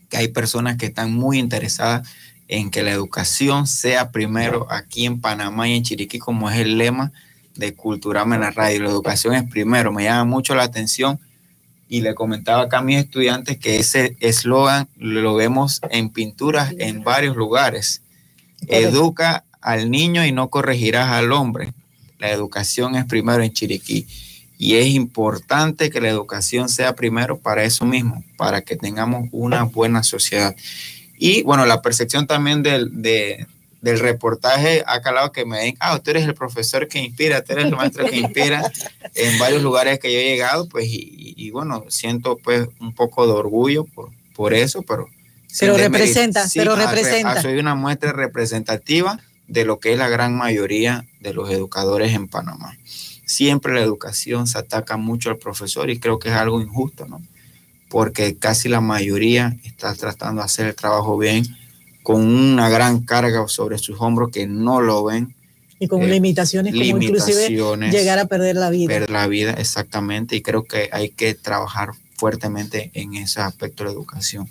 [0.10, 2.08] que hay personas que están muy interesadas
[2.48, 6.78] en que la educación sea primero aquí en Panamá y en Chiriquí, como es el
[6.78, 7.12] lema
[7.56, 8.84] de Culturama en la radio.
[8.84, 11.20] La educación es primero, me llama mucho la atención
[11.88, 17.04] y le comentaba acá a mis estudiantes que ese eslogan lo vemos en pinturas en
[17.04, 18.02] varios lugares.
[18.68, 21.74] Educa al niño y no corregirás al hombre.
[22.20, 24.08] La educación es primero en Chiriquí.
[24.58, 29.64] Y es importante que la educación sea primero para eso mismo, para que tengamos una
[29.64, 30.56] buena sociedad.
[31.18, 36.12] Y bueno, la percepción también del, del reportaje ha calado que me den, ah, tú
[36.12, 38.64] eres el profesor que inspira, tú eres el maestro que inspira
[39.16, 43.34] en varios lugares que yo he llegado, pues, y, bueno, siento pues un poco de
[43.34, 45.08] orgullo por, por eso, pero...
[45.58, 47.42] Pero representa, pero representa.
[47.42, 52.28] soy una muestra representativa de lo que es la gran mayoría de los educadores en
[52.28, 52.76] Panamá.
[53.26, 57.22] Siempre la educación se ataca mucho al profesor y creo que es algo injusto, ¿no?
[57.90, 61.46] Porque casi la mayoría está tratando de hacer el trabajo bien
[62.04, 65.36] con una gran carga sobre sus hombros que no lo ven.
[65.80, 67.50] Y con limitaciones, como inclusive
[67.90, 68.88] llegar a perder la vida.
[68.88, 70.36] Perder la vida, exactamente.
[70.36, 74.50] Y creo que hay que trabajar fuertemente en ese aspecto de la educación.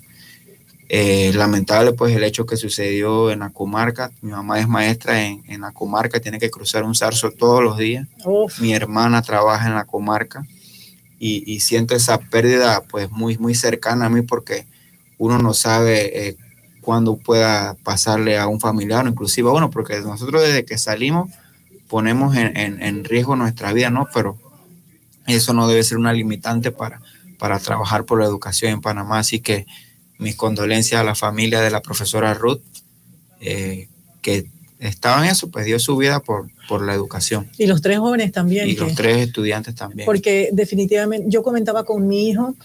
[0.87, 4.11] Eh, lamentable pues el hecho que sucedió en la comarca.
[4.21, 7.77] Mi mamá es maestra en, en la comarca, tiene que cruzar un zarzo todos los
[7.77, 8.07] días.
[8.59, 10.45] Mi hermana trabaja en la comarca
[11.19, 14.67] y, siento esa pérdida pues muy, muy cercana a mí porque
[15.17, 16.37] uno no sabe eh,
[16.81, 21.31] cuándo pueda pasarle a un familiar o inclusive a uno, porque nosotros desde que salimos
[21.87, 24.07] ponemos en, en, riesgo nuestra vida, ¿no?
[24.13, 24.37] Pero
[25.27, 27.01] eso no debe ser una limitante para,
[27.37, 29.19] para trabajar por la educación en Panamá.
[29.19, 29.65] Así que
[30.17, 32.61] mis condolencias a la familia de la profesora Ruth,
[33.39, 33.87] eh,
[34.21, 34.49] que
[34.79, 37.49] estaba en eso, pues dio su vida por, por la educación.
[37.57, 38.67] Y los tres jóvenes también.
[38.67, 40.05] Y los tres estudiantes también.
[40.05, 42.55] Porque definitivamente yo comentaba con mi hijo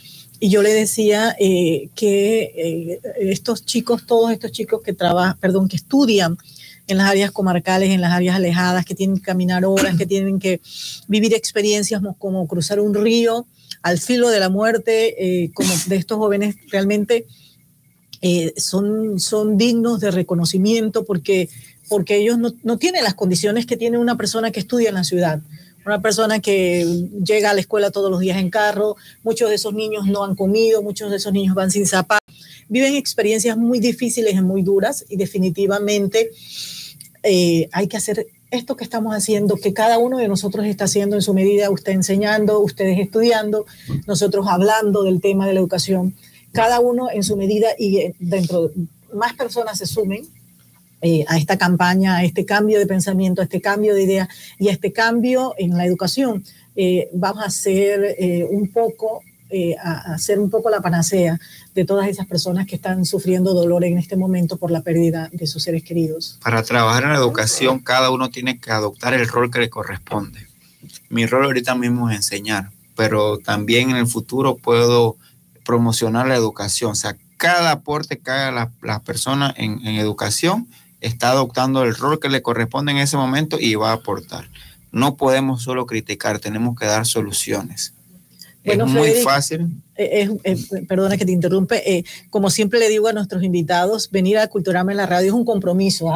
[0.41, 5.69] y yo le decía eh, que eh, estos chicos, todos estos chicos que trabajan, perdón,
[5.69, 6.39] que estudian
[6.87, 10.41] en las áreas comarcales, en las áreas alejadas, que tienen que caminar horas, que tienen
[10.41, 10.61] que
[11.07, 13.47] vivir experiencias como cruzar un río
[13.83, 17.27] al filo de la muerte, eh, como de estos jóvenes realmente
[18.57, 21.49] son, son dignos de reconocimiento porque
[21.91, 25.41] porque ellos no, tienen las condiciones que tiene una persona que estudia en la ciudad.
[25.85, 26.87] Una persona que
[27.25, 30.37] llega a la escuela todos los días en carro, muchos de esos niños no han
[30.37, 32.33] comido, muchos de esos niños van sin zapatos,
[32.69, 36.31] viven experiencias muy difíciles y muy duras y definitivamente
[37.25, 41.17] eh, hay que hacer esto que estamos haciendo, que cada uno de nosotros está haciendo
[41.17, 43.67] en su medida, usted enseñando, ustedes estudiando,
[44.07, 46.15] nosotros hablando del tema de la educación,
[46.53, 48.71] cada uno en su medida y dentro
[49.13, 50.29] más personas se sumen,
[51.03, 54.29] eh, a esta campaña, a este cambio de pensamiento, a este cambio de idea
[54.59, 56.45] y a este cambio en la educación,
[56.77, 59.23] eh, vamos a hacer eh, un poco,
[59.83, 61.41] a hacer un poco la panacea
[61.75, 65.47] de todas esas personas que están sufriendo dolor en este momento por la pérdida de
[65.47, 66.39] sus seres queridos.
[66.45, 70.47] Para trabajar en la educación, cada uno tiene que adoptar el rol que le corresponde.
[71.09, 75.17] Mi rol ahorita mismo es enseñar, pero también en el futuro puedo
[75.65, 76.93] promocionar la educación.
[76.93, 80.69] O sea, cada aporte que haga la, la persona en, en educación
[81.01, 84.49] está adoptando el rol que le corresponde en ese momento y va a aportar.
[84.93, 87.95] No podemos solo criticar, tenemos que dar soluciones.
[88.65, 89.69] es muy fácil.
[89.97, 90.29] Eh,
[90.89, 91.83] perdona que te interrumpe.
[91.91, 95.35] Eh, como siempre le digo a nuestros invitados, venir a Culturama en la radio es
[95.35, 96.13] un compromiso.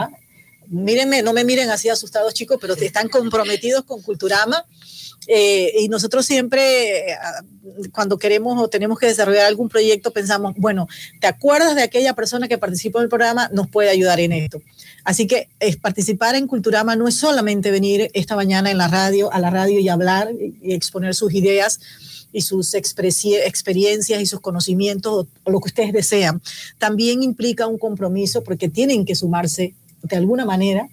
[0.68, 4.64] Mírenme, no me miren así asustados, chicos, pero están comprometidos con Culturama.
[5.26, 7.16] Eh, y nosotros siempre,
[7.92, 10.86] cuando queremos o tenemos que desarrollar algún proyecto, pensamos, bueno,
[11.20, 13.48] ¿te acuerdas de aquella persona que participó en el programa?
[13.52, 14.60] Nos puede ayudar en esto.
[15.04, 19.32] Así que es, participar en Culturama no es solamente venir esta mañana en la radio,
[19.32, 20.30] a la radio y hablar
[20.62, 21.80] y exponer sus ideas
[22.34, 26.42] y sus experiencias y sus conocimientos o, lo que ustedes desean.
[26.78, 29.74] También implica un compromiso porque tienen que sumarse
[30.04, 30.88] de alguna manera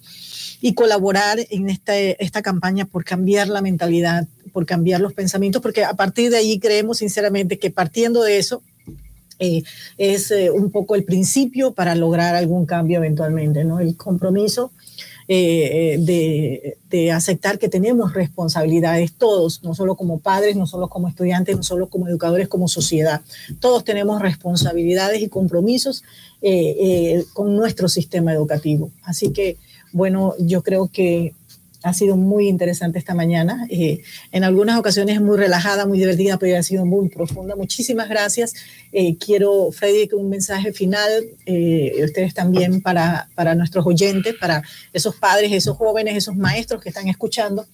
[0.62, 5.84] y colaborar en esta, esta campaña por cambiar la mentalidad, por cambiar los pensamientos, porque
[5.84, 8.62] a partir de ahí creemos sinceramente que partiendo de eso,
[9.40, 9.64] eh,
[9.98, 13.80] es eh, un poco el principio para lograr algún cambio eventualmente, ¿no?
[13.80, 14.72] El compromiso
[15.34, 21.08] eh, de, de, aceptar que tenemos responsabilidades todos, no solo como padres, no solo como
[21.08, 23.22] estudiantes, no solo como educadores, como sociedad.
[23.62, 26.04] Todos tenemos responsabilidades y compromisos
[27.34, 28.92] con nuestro sistema educativo.
[29.04, 29.58] Así que,
[29.94, 31.34] bueno, yo creo que
[31.84, 33.66] ha sido muy interesante esta mañana.
[33.70, 34.02] Eh,
[34.32, 37.56] en algunas ocasiones muy relajada, muy divertida, pero ha sido muy profunda.
[37.56, 38.54] Muchísimas gracias.
[38.92, 44.64] Eh, quiero, Freddy, un mensaje final, eh, ustedes también para, para nuestros oyentes, para
[44.94, 47.66] esos padres, esos jóvenes, esos maestros que están escuchando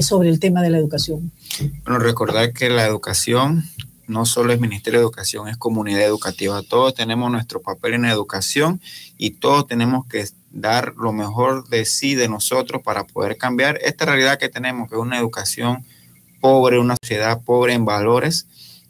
[0.00, 1.32] sobre el tema de la educación.
[1.84, 3.64] Bueno, recordar que la educación
[4.12, 6.62] no solo es Ministerio de Educación, es comunidad educativa.
[6.62, 8.80] Todos tenemos nuestro papel en educación
[9.18, 14.04] y todos tenemos que dar lo mejor de sí, de nosotros, para poder cambiar esta
[14.04, 15.84] realidad que tenemos, que es una educación
[16.40, 18.46] pobre, una sociedad pobre en valores,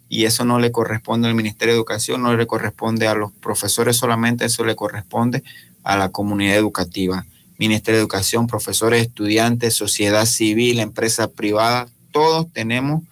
[0.08, 3.96] y eso no le corresponde al Ministerio de Educación, no le corresponde a los profesores
[3.96, 5.42] solamente, eso le corresponde
[5.84, 7.24] a la comunidad educativa.
[7.56, 13.04] Ministerio de Educación, profesores, estudiantes, sociedad civil, empresas privadas, todos tenemos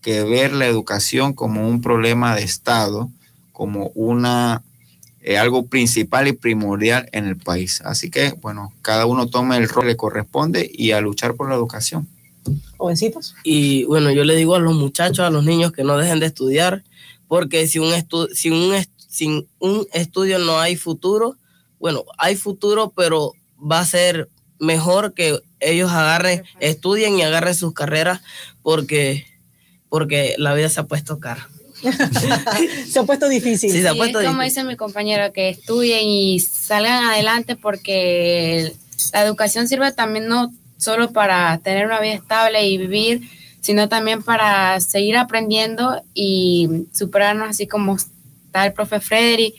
[0.00, 3.10] que ver la educación como un problema de Estado,
[3.52, 4.62] como una
[5.20, 7.82] eh, algo principal y primordial en el país.
[7.84, 11.48] Así que, bueno, cada uno tome el rol que le corresponde y a luchar por
[11.48, 12.08] la educación.
[12.76, 13.34] Jovencitos.
[13.44, 16.26] Y bueno, yo le digo a los muchachos, a los niños que no dejen de
[16.26, 16.84] estudiar,
[17.26, 17.92] porque si un,
[18.32, 21.36] si un, sin un estudio no hay futuro,
[21.78, 24.28] bueno, hay futuro, pero va a ser
[24.58, 28.20] mejor que ellos agarren, estudien y agarren sus carreras,
[28.62, 29.26] porque,
[29.88, 31.48] porque la vida se ha puesto cara.
[32.88, 33.70] se ha puesto difícil.
[33.70, 38.72] Sí, es como dice mi compañero, que estudien y salgan adelante porque
[39.12, 43.28] la educación sirve también no solo para tener una vida estable y vivir,
[43.60, 49.54] sino también para seguir aprendiendo y superarnos así como está el profe Frederick,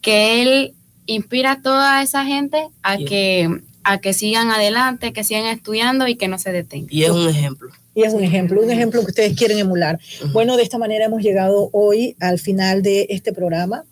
[0.00, 0.74] que él
[1.06, 6.16] inspira a toda esa gente a que a que sigan adelante, que sigan estudiando y
[6.16, 6.88] que no se detengan.
[6.90, 9.98] Y es un ejemplo y es un ejemplo, un ejemplo que ustedes quieren emular.
[10.32, 13.86] Bueno, de esta manera hemos llegado hoy al final de este programa.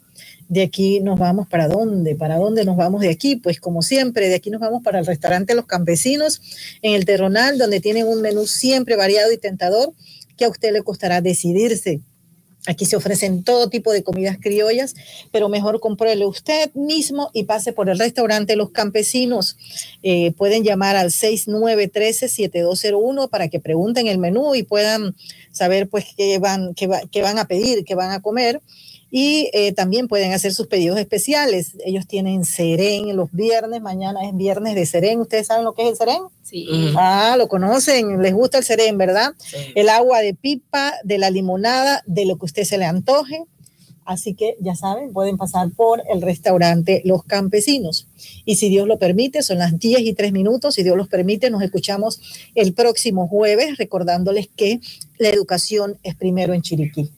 [0.49, 4.29] De aquí nos vamos para dónde, para dónde nos vamos de aquí, pues como siempre,
[4.29, 6.41] de aquí nos vamos para el restaurante Los Campesinos
[6.83, 9.93] en el Terronal, donde tienen un menú siempre variado y tentador
[10.37, 12.01] que a usted le costará decidirse
[12.67, 14.97] Aquí se ofrecen todo tipo de comidas criollas,
[15.31, 19.57] pero mejor compruebe usted mismo y pase por el restaurante Los Campesinos.
[20.03, 25.17] Eh, pueden llamar al 6913-7201 para que pregunten el menú y puedan
[25.53, 28.61] saber pues qué van, qué, qué van a pedir, qué van a comer
[29.11, 31.77] y eh, también pueden hacer sus pedidos especiales.
[31.85, 35.21] Ellos tienen Seren los viernes, mañana es viernes de Seren.
[35.21, 36.23] ¿Ustedes saben lo que es el Seren?
[36.43, 36.93] Sí.
[36.97, 39.33] Ah, lo conocen, les gusta el Seren, ¿verdad?
[39.75, 43.45] El agua de pipa, de la limonada, de lo que usted se le antoje.
[44.05, 48.07] Así que ya saben, pueden pasar por el restaurante Los Campesinos.
[48.45, 50.77] Y si Dios lo permite, son las 10 y 3 minutos.
[50.77, 52.21] Si Dios los permite, nos escuchamos
[52.55, 54.81] el próximo jueves recordándoles que
[55.19, 57.11] la educación es primero en Chiriquí.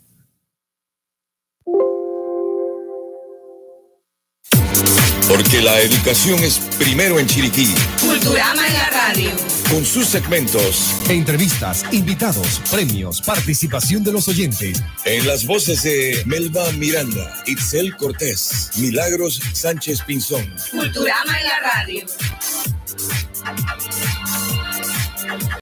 [5.28, 7.66] Porque la educación es primero en Chiriquí.
[8.00, 9.30] Culturama en la radio.
[9.70, 10.94] Con sus segmentos.
[11.10, 14.82] Entrevistas, invitados, premios, participación de los oyentes.
[15.04, 20.50] En las voces de Melba Miranda, Itzel Cortés, Milagros Sánchez Pinzón.
[20.70, 22.06] Culturama en la radio.